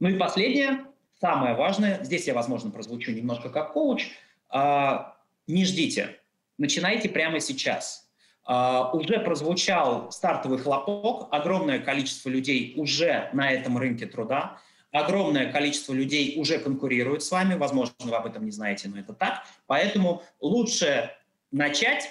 Ну 0.00 0.08
и 0.08 0.18
последнее, 0.18 0.86
самое 1.20 1.54
важное, 1.54 2.02
здесь 2.02 2.26
я, 2.26 2.34
возможно, 2.34 2.72
прозвучу 2.72 3.12
немножко 3.12 3.48
как 3.48 3.74
коуч, 3.74 4.10
э, 4.52 4.98
не 5.46 5.64
ждите, 5.64 6.18
начинайте 6.58 7.08
прямо 7.08 7.38
сейчас– 7.38 8.02
уже 8.48 9.18
прозвучал 9.20 10.10
стартовый 10.12 10.58
хлопок, 10.58 11.28
огромное 11.32 11.80
количество 11.80 12.28
людей 12.28 12.74
уже 12.76 13.28
на 13.32 13.50
этом 13.50 13.76
рынке 13.76 14.06
труда. 14.06 14.58
огромное 14.92 15.52
количество 15.52 15.92
людей 15.92 16.34
уже 16.38 16.58
конкурирует 16.58 17.22
с 17.22 17.30
вами, 17.30 17.54
возможно, 17.54 17.94
вы 18.00 18.14
об 18.14 18.26
этом 18.26 18.44
не 18.44 18.50
знаете, 18.50 18.88
но 18.88 18.98
это 18.98 19.12
так. 19.12 19.44
Поэтому 19.66 20.22
лучше 20.40 21.10
начать, 21.50 22.08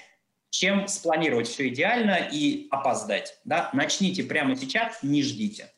чем 0.49 0.87
спланировать 0.87 1.47
все 1.47 1.67
идеально 1.69 2.29
и 2.31 2.67
опоздать. 2.69 3.39
Да? 3.43 3.69
Начните 3.73 4.23
прямо 4.23 4.55
сейчас, 4.55 5.03
не 5.03 5.23
ждите. 5.23 5.71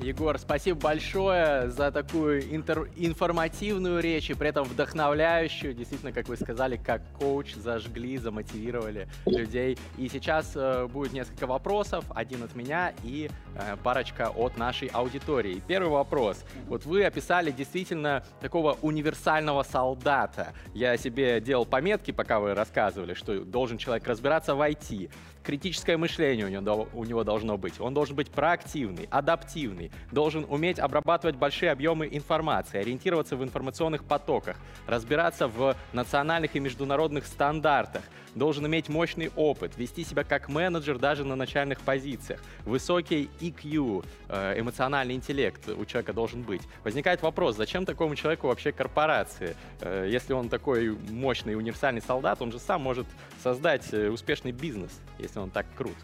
Егор, 0.00 0.38
спасибо 0.38 0.78
большое 0.78 1.70
за 1.70 1.90
такую 1.90 2.40
интер- 2.42 2.88
информативную 2.96 4.00
речь 4.00 4.30
и 4.30 4.34
при 4.34 4.50
этом 4.50 4.62
вдохновляющую. 4.62 5.74
Действительно, 5.74 6.12
как 6.12 6.28
вы 6.28 6.36
сказали, 6.36 6.76
как 6.76 7.02
коуч 7.18 7.54
зажгли, 7.54 8.16
замотивировали 8.16 9.08
людей. 9.26 9.76
И 9.96 10.08
сейчас 10.08 10.52
э, 10.54 10.86
будет 10.86 11.12
несколько 11.12 11.48
вопросов, 11.48 12.04
один 12.10 12.44
от 12.44 12.54
меня 12.54 12.92
и 13.02 13.28
э, 13.56 13.76
парочка 13.82 14.30
от 14.30 14.56
нашей 14.56 14.86
аудитории. 14.88 15.60
Первый 15.66 15.90
вопрос. 15.90 16.44
Вот 16.68 16.86
вы 16.86 17.04
описали 17.04 17.50
действительно 17.50 18.24
такого 18.40 18.78
универсального 18.82 19.64
солдата. 19.64 20.52
Я 20.74 20.96
себе 20.96 21.40
делал 21.40 21.66
пометки, 21.66 22.12
пока 22.12 22.38
вы 22.38 22.54
рассказывали, 22.54 23.14
что 23.14 23.40
должен 23.44 23.78
человек 23.78 24.06
разбираться 24.06 24.54
в 24.54 24.60
IT 24.60 25.10
критическое 25.42 25.96
мышление 25.96 26.46
у 26.46 26.48
него, 26.48 26.88
у 26.92 27.04
него 27.04 27.24
должно 27.24 27.56
быть. 27.56 27.80
Он 27.80 27.94
должен 27.94 28.16
быть 28.16 28.30
проактивный, 28.30 29.08
адаптивный, 29.10 29.90
должен 30.12 30.44
уметь 30.48 30.78
обрабатывать 30.78 31.36
большие 31.36 31.70
объемы 31.70 32.08
информации, 32.10 32.78
ориентироваться 32.78 33.36
в 33.36 33.42
информационных 33.44 34.04
потоках, 34.04 34.56
разбираться 34.86 35.48
в 35.48 35.76
национальных 35.92 36.56
и 36.56 36.60
международных 36.60 37.26
стандартах, 37.26 38.02
должен 38.34 38.66
иметь 38.66 38.88
мощный 38.88 39.30
опыт, 39.36 39.76
вести 39.76 40.04
себя 40.04 40.24
как 40.24 40.48
менеджер 40.48 40.98
даже 40.98 41.24
на 41.24 41.36
начальных 41.36 41.80
позициях. 41.80 42.40
Высокий 42.64 43.28
EQ, 43.40 44.04
э, 44.28 44.60
эмоциональный 44.60 45.14
интеллект 45.14 45.68
у 45.68 45.84
человека 45.84 46.12
должен 46.12 46.42
быть. 46.42 46.62
Возникает 46.84 47.22
вопрос, 47.22 47.56
зачем 47.56 47.84
такому 47.84 48.14
человеку 48.14 48.48
вообще 48.48 48.72
корпорации? 48.72 49.56
Э, 49.80 50.06
если 50.08 50.32
он 50.32 50.48
такой 50.48 50.96
мощный 51.10 51.54
универсальный 51.56 52.02
солдат, 52.02 52.40
он 52.40 52.52
же 52.52 52.58
сам 52.58 52.82
может 52.82 53.06
создать 53.42 53.92
э, 53.92 54.08
успешный 54.08 54.52
бизнес, 54.52 55.00
если 55.28 55.38
он 55.38 55.50
так 55.50 55.66
крут. 55.76 55.96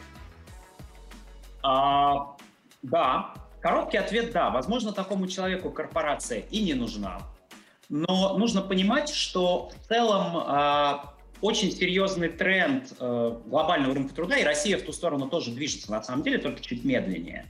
А, 1.62 2.37
да, 2.82 3.34
короткий 3.60 3.96
ответ 3.96 4.32
да. 4.32 4.50
Возможно, 4.50 4.92
такому 4.92 5.26
человеку 5.26 5.70
корпорация 5.70 6.40
и 6.40 6.62
не 6.62 6.74
нужна. 6.74 7.22
Но 7.88 8.37
нужно 8.38 8.60
понимать, 8.60 9.08
что 9.08 9.70
в 9.70 9.88
целом 9.88 10.37
а, 10.37 11.14
очень 11.40 11.70
серьезный 11.70 12.28
тренд 12.28 12.94
э, 12.98 13.38
глобального 13.46 13.94
рынка 13.94 14.14
труда, 14.14 14.37
и 14.38 14.44
Россия 14.44 14.78
в 14.78 14.82
ту 14.82 14.92
сторону 14.92 15.28
тоже 15.28 15.50
движется, 15.50 15.90
на 15.90 16.02
самом 16.02 16.22
деле, 16.22 16.38
только 16.38 16.62
чуть 16.62 16.84
медленнее. 16.84 17.46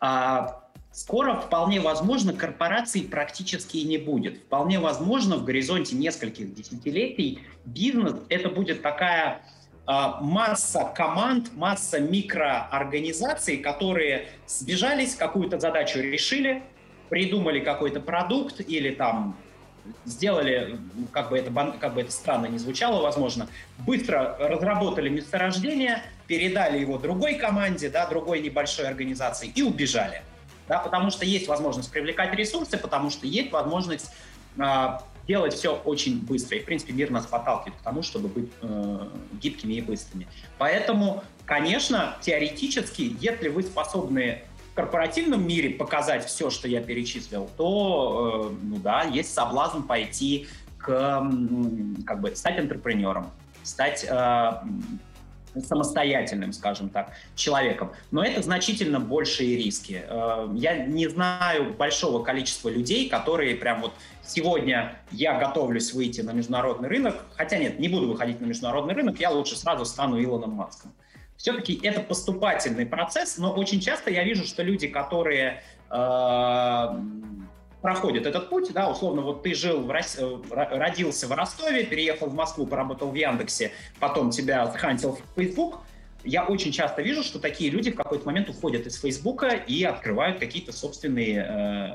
А 0.00 0.68
скоро 0.92 1.34
вполне 1.40 1.80
возможно 1.80 2.34
корпораций 2.34 3.02
практически 3.02 3.78
и 3.78 3.84
не 3.84 3.96
будет. 3.96 4.38
Вполне 4.38 4.78
возможно 4.78 5.36
в 5.36 5.44
горизонте 5.44 5.96
нескольких 5.96 6.54
десятилетий 6.54 7.40
бизнес 7.64 8.16
это 8.28 8.50
будет 8.50 8.82
такая 8.82 9.42
масса 9.88 10.92
команд, 10.94 11.54
масса 11.56 11.98
микроорганизаций, 11.98 13.56
которые 13.56 14.28
сбежались, 14.46 15.14
какую-то 15.14 15.58
задачу 15.58 16.00
решили, 16.00 16.62
придумали 17.08 17.60
какой-то 17.60 18.00
продукт 18.00 18.60
или 18.60 18.90
там 18.90 19.34
сделали, 20.04 20.78
как 21.10 21.30
бы, 21.30 21.38
это, 21.38 21.50
как 21.80 21.94
бы 21.94 22.02
это 22.02 22.12
странно 22.12 22.46
не 22.46 22.58
звучало, 22.58 23.00
возможно, 23.00 23.48
быстро 23.78 24.36
разработали 24.38 25.08
месторождение, 25.08 26.02
передали 26.26 26.78
его 26.78 26.98
другой 26.98 27.36
команде, 27.36 27.88
да, 27.88 28.06
другой 28.06 28.40
небольшой 28.40 28.86
организации 28.86 29.50
и 29.54 29.62
убежали. 29.62 30.22
Да, 30.68 30.80
потому 30.80 31.10
что 31.10 31.24
есть 31.24 31.48
возможность 31.48 31.90
привлекать 31.90 32.34
ресурсы, 32.34 32.76
потому 32.76 33.08
что 33.08 33.26
есть 33.26 33.50
возможность 33.50 34.10
э, 34.58 34.88
делать 35.28 35.54
все 35.54 35.76
очень 35.76 36.20
быстро. 36.20 36.56
И, 36.56 36.60
в 36.60 36.64
принципе, 36.64 36.92
мир 36.92 37.10
нас 37.10 37.26
подталкивает 37.26 37.78
к 37.78 37.82
тому, 37.84 38.02
чтобы 38.02 38.28
быть 38.28 38.50
э, 38.62 39.08
гибкими 39.40 39.74
и 39.74 39.80
быстрыми. 39.82 40.26
Поэтому, 40.56 41.22
конечно, 41.44 42.16
теоретически, 42.22 43.14
если 43.20 43.48
вы 43.48 43.62
способны 43.62 44.42
корпоративном 44.78 45.44
мире 45.44 45.70
показать 45.70 46.24
все, 46.24 46.50
что 46.50 46.68
я 46.68 46.80
перечислил, 46.80 47.50
то, 47.56 48.52
э, 48.52 48.56
ну 48.62 48.76
да, 48.76 49.02
есть 49.02 49.34
соблазн 49.34 49.82
пойти 49.82 50.46
к, 50.78 50.88
как 52.06 52.20
бы, 52.20 52.34
стать 52.36 52.60
интерпренером, 52.60 53.32
стать 53.64 54.06
э, 54.08 54.52
самостоятельным, 55.54 56.52
скажем 56.52 56.88
так, 56.88 57.12
человеком. 57.34 57.92
Но 58.10 58.22
это 58.22 58.42
значительно 58.42 59.00
большие 59.00 59.56
риски. 59.56 60.02
Э, 60.06 60.48
я 60.54 60.86
не 60.86 61.08
знаю 61.08 61.74
большого 61.74 62.22
количества 62.22 62.68
людей, 62.68 63.08
которые 63.08 63.54
прям 63.56 63.80
вот 63.80 63.92
сегодня 64.24 65.00
я 65.10 65.38
готовлюсь 65.38 65.92
выйти 65.92 66.20
на 66.20 66.32
международный 66.32 66.88
рынок, 66.88 67.16
хотя 67.36 67.58
нет, 67.58 67.78
не 67.78 67.88
буду 67.88 68.08
выходить 68.08 68.40
на 68.40 68.46
международный 68.46 68.94
рынок, 68.94 69.18
я 69.20 69.30
лучше 69.30 69.56
сразу 69.56 69.84
стану 69.84 70.22
Илоном 70.22 70.52
Маском 70.52 70.92
все-таки 71.38 71.78
это 71.82 72.00
поступательный 72.00 72.84
процесс, 72.84 73.38
но 73.38 73.52
очень 73.52 73.80
часто 73.80 74.10
я 74.10 74.24
вижу, 74.24 74.44
что 74.44 74.62
люди, 74.62 74.88
которые 74.88 75.62
э, 75.88 77.00
проходят 77.82 78.26
этот 78.26 78.50
путь, 78.50 78.72
да, 78.72 78.90
условно, 78.90 79.22
вот 79.22 79.42
ты 79.42 79.54
жил, 79.54 79.80
в 79.80 79.90
Рос... 79.90 80.18
Родился 80.50 81.26
в 81.28 81.32
Ростове, 81.32 81.84
переехал 81.84 82.28
в 82.28 82.34
Москву, 82.34 82.66
поработал 82.66 83.10
в 83.10 83.14
Яндексе, 83.14 83.72
потом 84.00 84.30
тебя 84.30 84.70
схантил 84.72 85.12
в 85.12 85.40
Facebook, 85.40 85.80
я 86.24 86.44
очень 86.44 86.72
часто 86.72 87.00
вижу, 87.00 87.22
что 87.22 87.38
такие 87.38 87.70
люди 87.70 87.92
в 87.92 87.94
какой-то 87.94 88.26
момент 88.26 88.48
уходят 88.48 88.86
из 88.86 89.00
Фейсбука 89.00 89.48
и 89.48 89.84
открывают 89.84 90.40
какие-то 90.40 90.72
собственные 90.72 91.46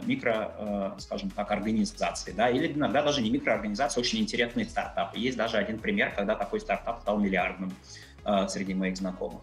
э, 0.02 0.06
микро, 0.06 0.56
э, 0.58 1.00
скажем 1.00 1.30
так, 1.30 1.52
организации, 1.52 2.32
да, 2.32 2.50
или 2.50 2.72
иногда 2.72 3.04
даже 3.04 3.22
не 3.22 3.30
микроорганизации, 3.30 4.00
очень 4.00 4.20
интересные 4.20 4.66
стартапы. 4.66 5.20
Есть 5.20 5.38
даже 5.38 5.58
один 5.58 5.78
пример, 5.78 6.14
когда 6.16 6.36
такой 6.36 6.62
стартап 6.62 7.02
стал 7.02 7.20
миллиардным. 7.20 7.74
Э, 8.26 8.48
среди 8.48 8.74
моих 8.74 8.96
знакомых. 8.96 9.42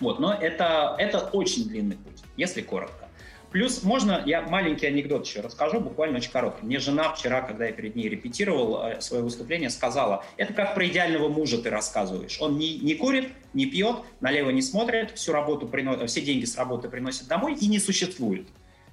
Вот, 0.00 0.20
но 0.20 0.34
это, 0.34 0.94
это 0.98 1.18
очень 1.18 1.66
длинный 1.66 1.96
путь, 1.96 2.22
если 2.36 2.60
коротко. 2.60 3.05
Плюс 3.50 3.82
можно, 3.82 4.22
я 4.26 4.42
маленький 4.42 4.86
анекдот 4.86 5.26
еще 5.26 5.40
расскажу, 5.40 5.80
буквально 5.80 6.18
очень 6.18 6.30
короткий. 6.30 6.66
Мне 6.66 6.78
жена 6.78 7.12
вчера, 7.12 7.42
когда 7.42 7.66
я 7.66 7.72
перед 7.72 7.94
ней 7.94 8.08
репетировал 8.08 8.84
э, 8.84 9.00
свое 9.00 9.22
выступление, 9.22 9.70
сказала, 9.70 10.24
это 10.36 10.52
как 10.52 10.74
про 10.74 10.86
идеального 10.86 11.28
мужа 11.28 11.58
ты 11.58 11.70
рассказываешь. 11.70 12.38
Он 12.40 12.58
не, 12.58 12.78
не 12.78 12.94
курит, 12.94 13.30
не 13.54 13.66
пьет, 13.66 13.98
налево 14.20 14.50
не 14.50 14.62
смотрит, 14.62 15.12
всю 15.12 15.32
работу 15.32 15.66
приносит, 15.66 16.10
все 16.10 16.20
деньги 16.20 16.44
с 16.44 16.56
работы 16.56 16.88
приносит 16.88 17.28
домой 17.28 17.54
и 17.54 17.66
не 17.68 17.78
существует. 17.78 18.46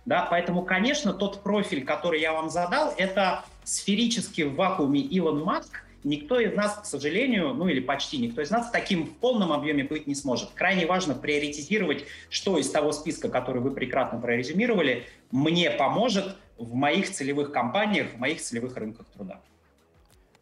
Да, 0.06 0.28
поэтому, 0.30 0.64
конечно, 0.64 1.14
тот 1.14 1.44
профиль, 1.44 1.86
который 1.86 2.20
я 2.20 2.34
вам 2.34 2.50
задал, 2.50 2.94
это 2.98 3.46
сферически 3.64 4.42
в 4.42 4.56
вакууме 4.56 5.00
Илон 5.00 5.44
Маск, 5.44 5.84
никто 6.04 6.40
из 6.40 6.54
нас, 6.54 6.78
к 6.78 6.86
сожалению, 6.86 7.54
ну 7.54 7.68
или 7.68 7.80
почти 7.80 8.18
никто 8.18 8.42
из 8.42 8.52
нас 8.52 8.70
таким 8.70 9.06
в 9.06 9.18
полном 9.18 9.52
объеме 9.52 9.84
быть 9.84 10.08
не 10.08 10.16
сможет. 10.16 10.50
Крайне 10.56 10.86
важно 10.86 11.16
приоритизировать, 11.16 12.06
что 12.30 12.58
из 12.58 12.70
того 12.70 12.92
списка, 12.92 13.30
который 13.30 13.62
вы 13.62 13.72
прекрасно 13.72 14.20
прорезюмировали, 14.20 15.06
мне 15.32 15.72
поможет 15.72 16.36
в 16.58 16.74
моих 16.74 17.10
целевых 17.10 17.52
компаниях, 17.52 18.14
в 18.14 18.18
моих 18.18 18.42
целевых 18.42 18.76
рынках 18.78 19.08
труда. 19.08 19.42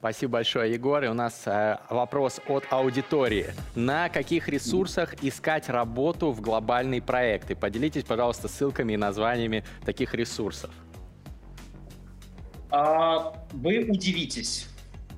Спасибо 0.02 0.34
большое, 0.34 0.74
Егор. 0.74 1.04
И 1.04 1.08
у 1.08 1.14
нас 1.14 1.44
э, 1.46 1.78
вопрос 1.92 2.42
от 2.48 2.66
аудитории. 2.72 3.54
На 3.76 4.10
каких 4.10 4.50
ресурсах 4.50 5.14
искать 5.24 5.70
работу 5.70 6.32
в 6.32 6.42
глобальные 6.42 7.04
проекты? 7.04 7.56
Поделитесь, 7.56 8.04
пожалуйста, 8.04 8.48
ссылками 8.48 8.94
и 8.94 8.98
названиями 8.98 9.64
таких 9.86 10.16
ресурсов. 10.16 10.72
А, 12.72 13.32
вы 13.52 13.86
удивитесь. 13.88 14.71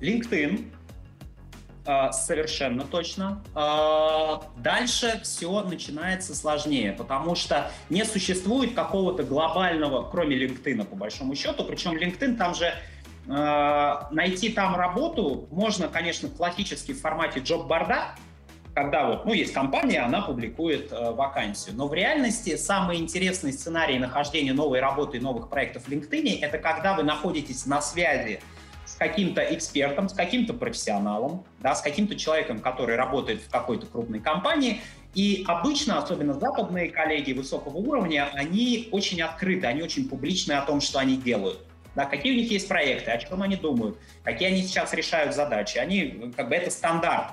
LinkedIn, 0.04 0.70
а, 1.86 2.12
совершенно 2.12 2.84
точно. 2.84 3.42
А, 3.54 4.42
дальше 4.56 5.20
все 5.22 5.62
начинается 5.62 6.34
сложнее, 6.34 6.92
потому 6.92 7.34
что 7.34 7.70
не 7.90 8.04
существует 8.04 8.74
какого-то 8.74 9.22
глобального, 9.22 10.08
кроме 10.08 10.36
LinkedIn, 10.36 10.84
по 10.84 10.96
большому 10.96 11.34
счету. 11.34 11.64
Причем 11.64 11.92
LinkedIn 11.92 12.36
там 12.36 12.54
же 12.54 12.74
а, 13.28 14.08
найти 14.10 14.50
там 14.50 14.76
работу 14.76 15.48
можно, 15.50 15.88
конечно, 15.88 16.28
классически 16.28 16.92
в 16.92 17.00
формате 17.00 17.40
джоб-борда, 17.40 18.14
когда 18.74 19.06
вот, 19.06 19.24
ну, 19.24 19.32
есть 19.32 19.52
компания, 19.52 20.00
она 20.00 20.20
публикует 20.20 20.90
э, 20.90 21.12
вакансию. 21.12 21.76
Но 21.76 21.86
в 21.86 21.94
реальности 21.94 22.56
самый 22.56 22.96
интересный 22.96 23.52
сценарий 23.52 24.00
нахождения 24.00 24.52
новой 24.52 24.80
работы 24.80 25.18
и 25.18 25.20
новых 25.20 25.48
проектов 25.48 25.84
в 25.84 25.88
LinkedIn— 25.88 26.40
это 26.42 26.58
когда 26.58 26.94
вы 26.94 27.04
находитесь 27.04 27.66
на 27.66 27.80
связи 27.80 28.40
с 28.94 28.96
каким-то 28.96 29.42
экспертом, 29.42 30.08
с 30.08 30.12
каким-то 30.12 30.54
профессионалом, 30.54 31.44
да, 31.58 31.74
с 31.74 31.82
каким-то 31.82 32.14
человеком, 32.14 32.60
который 32.60 32.94
работает 32.94 33.40
в 33.42 33.50
какой-то 33.50 33.86
крупной 33.86 34.20
компании. 34.20 34.82
И 35.14 35.44
обычно, 35.48 35.98
особенно 35.98 36.32
западные 36.34 36.90
коллеги 36.90 37.32
высокого 37.32 37.76
уровня, 37.76 38.30
они 38.34 38.88
очень 38.92 39.20
открыты, 39.20 39.66
они 39.66 39.82
очень 39.82 40.08
публичны 40.08 40.52
о 40.52 40.62
том, 40.62 40.80
что 40.80 41.00
они 41.00 41.16
делают. 41.16 41.58
Да, 41.96 42.04
какие 42.04 42.34
у 42.34 42.36
них 42.36 42.48
есть 42.52 42.68
проекты, 42.68 43.10
о 43.10 43.18
чем 43.18 43.42
они 43.42 43.56
думают, 43.56 43.98
какие 44.22 44.46
они 44.46 44.62
сейчас 44.62 44.94
решают 44.94 45.34
задачи. 45.34 45.78
Они, 45.78 46.32
как 46.36 46.48
бы, 46.48 46.54
это 46.54 46.70
стандарт 46.70 47.32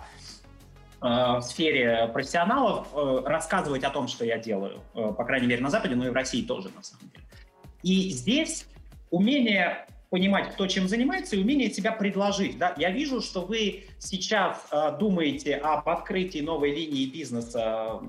э, 0.99 1.05
в 1.05 1.41
сфере 1.41 2.09
профессионалов 2.11 2.87
э, 2.95 3.21
рассказывать 3.25 3.83
о 3.83 3.91
том, 3.91 4.07
что 4.07 4.25
я 4.25 4.39
делаю. 4.39 4.81
Э, 4.95 5.13
по 5.15 5.25
крайней 5.25 5.45
мере, 5.45 5.61
на 5.61 5.69
Западе, 5.69 5.93
но 5.93 6.07
и 6.07 6.09
в 6.09 6.13
России 6.13 6.41
тоже, 6.41 6.69
на 6.75 6.81
самом 6.81 7.11
деле. 7.11 7.23
И 7.83 8.09
здесь 8.09 8.65
умение 9.11 9.85
понимать, 10.11 10.51
кто 10.51 10.67
чем 10.67 10.89
занимается, 10.89 11.37
и 11.37 11.41
умение 11.41 11.71
себя 11.71 11.93
предложить. 11.93 12.57
Да? 12.57 12.75
Я 12.77 12.91
вижу, 12.91 13.21
что 13.21 13.41
вы 13.41 13.85
сейчас 13.97 14.67
э, 14.69 14.97
думаете 14.99 15.55
об 15.55 15.87
открытии 15.87 16.39
новой 16.39 16.75
линии 16.75 17.05
бизнеса 17.05 18.01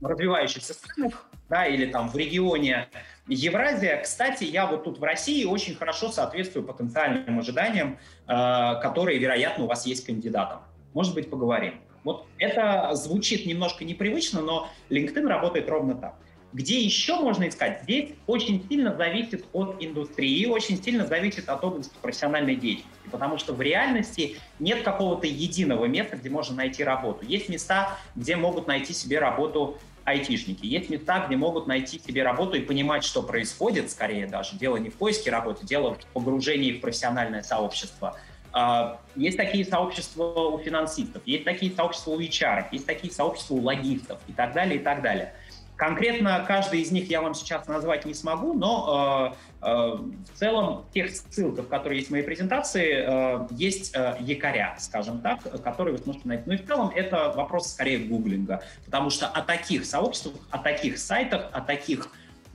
в 0.00 0.04
развивающихся 0.04 0.74
странах, 0.74 1.24
да, 1.48 1.66
или 1.66 1.86
там 1.86 2.08
в 2.08 2.16
регионе 2.16 2.88
Евразия. 3.28 4.02
Кстати, 4.02 4.42
я 4.42 4.66
вот 4.66 4.84
тут 4.84 4.98
в 4.98 5.02
России 5.04 5.44
очень 5.44 5.76
хорошо 5.76 6.10
соответствую 6.10 6.66
потенциальным 6.66 7.38
ожиданиям, 7.38 7.98
э, 8.26 8.80
которые, 8.82 9.20
вероятно, 9.20 9.64
у 9.64 9.66
вас 9.68 9.86
есть 9.86 10.04
кандидатом. 10.04 10.58
Может 10.94 11.14
быть, 11.14 11.30
поговорим. 11.30 11.74
Вот 12.02 12.26
это 12.38 12.90
звучит 12.94 13.46
немножко 13.46 13.84
непривычно, 13.84 14.40
но 14.40 14.68
LinkedIn 14.90 15.28
работает 15.28 15.68
ровно 15.68 15.94
так. 15.94 16.16
Где 16.52 16.80
еще 16.80 17.16
можно 17.20 17.46
искать? 17.48 17.82
Здесь 17.82 18.10
очень 18.26 18.66
сильно 18.68 18.96
зависит 18.96 19.44
от 19.52 19.76
индустрии, 19.80 20.46
очень 20.46 20.82
сильно 20.82 21.06
зависит 21.06 21.48
от 21.48 21.62
области 21.62 21.92
профессиональной 22.00 22.56
деятельности, 22.56 23.08
потому 23.10 23.36
что 23.36 23.52
в 23.52 23.60
реальности 23.60 24.36
нет 24.58 24.82
какого-то 24.82 25.26
единого 25.26 25.84
места, 25.84 26.16
где 26.16 26.30
можно 26.30 26.56
найти 26.56 26.82
работу. 26.82 27.26
Есть 27.26 27.50
места, 27.50 27.98
где 28.16 28.36
могут 28.36 28.66
найти 28.66 28.94
себе 28.94 29.18
работу 29.18 29.78
айтишники. 30.04 30.64
Есть 30.64 30.88
места, 30.88 31.26
где 31.26 31.36
могут 31.36 31.66
найти 31.66 31.98
себе 31.98 32.22
работу 32.22 32.56
и 32.56 32.60
понимать, 32.60 33.04
что 33.04 33.22
происходит, 33.22 33.90
скорее 33.90 34.26
даже. 34.26 34.56
Дело 34.56 34.78
не 34.78 34.88
в 34.88 34.94
поиске 34.94 35.30
работы, 35.30 35.66
дело 35.66 35.94
в 35.94 36.06
погружении 36.14 36.72
в 36.72 36.80
профессиональное 36.80 37.42
сообщество. 37.42 38.18
А, 38.52 39.00
есть 39.14 39.36
такие 39.36 39.64
сообщества 39.66 40.24
у 40.24 40.58
финансистов, 40.58 41.22
есть 41.26 41.44
такие 41.44 41.70
сообщества 41.70 42.12
у 42.12 42.20
HR, 42.20 42.66
есть 42.72 42.86
такие 42.86 43.12
сообщества 43.12 43.54
у 43.54 43.60
логистов 43.60 44.18
и 44.26 44.32
так 44.32 44.54
далее, 44.54 44.80
и 44.80 44.82
так 44.82 45.02
далее. 45.02 45.34
Конкретно 45.78 46.44
каждый 46.46 46.80
из 46.80 46.90
них 46.90 47.08
я 47.08 47.22
вам 47.22 47.34
сейчас 47.34 47.68
назвать 47.68 48.04
не 48.04 48.12
смогу, 48.12 48.52
но 48.52 49.32
э, 49.62 49.64
э, 49.64 49.68
в 49.70 50.36
целом 50.36 50.86
тех 50.92 51.08
ссылках, 51.08 51.68
которые 51.68 51.98
есть 51.98 52.08
в 52.08 52.10
моей 52.10 52.24
презентации, 52.24 53.04
э, 53.06 53.46
есть 53.52 53.94
э, 53.94 54.16
якоря, 54.18 54.74
скажем 54.80 55.20
так, 55.20 55.40
которые 55.62 55.96
вы 55.96 56.02
сможете 56.02 56.26
найти. 56.26 56.42
Ну 56.46 56.54
и 56.54 56.56
в 56.56 56.66
целом 56.66 56.90
это 56.92 57.32
вопрос 57.36 57.68
скорее 57.68 57.98
гуглинга, 57.98 58.60
потому 58.86 59.08
что 59.10 59.28
о 59.28 59.40
таких 59.40 59.84
сообществах, 59.84 60.34
о 60.50 60.58
таких 60.58 60.98
сайтах, 60.98 61.48
о 61.52 61.60
таких, 61.60 62.08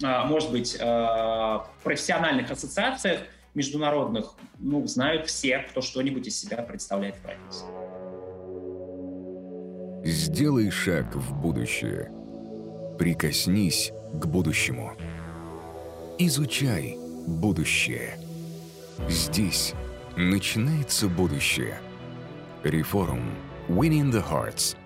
э, 0.03 0.23
может 0.25 0.51
быть, 0.51 0.75
э, 0.77 1.59
профессиональных 1.81 2.51
ассоциациях 2.51 3.21
международных, 3.53 4.33
ну, 4.59 4.85
знают 4.85 5.27
все, 5.27 5.59
кто 5.59 5.81
что-нибудь 5.81 6.27
из 6.27 6.37
себя 6.37 6.57
представляет 6.57 7.15
в 7.15 7.21
профессии. 7.21 7.67
Сделай 10.03 10.69
шаг 10.69 11.15
в 11.15 11.33
будущее– 11.39 12.11
Прикоснись 12.97 13.91
к 14.13 14.25
будущему. 14.25 14.93
Изучай 16.19 16.97
будущее. 17.25 18.17
Здесь 19.09 19.73
начинается 20.15 21.07
будущее. 21.07 21.79
Реформ. 22.63 23.35
Winning 23.67 24.11
the 24.11 24.23
Hearts– 24.23 24.75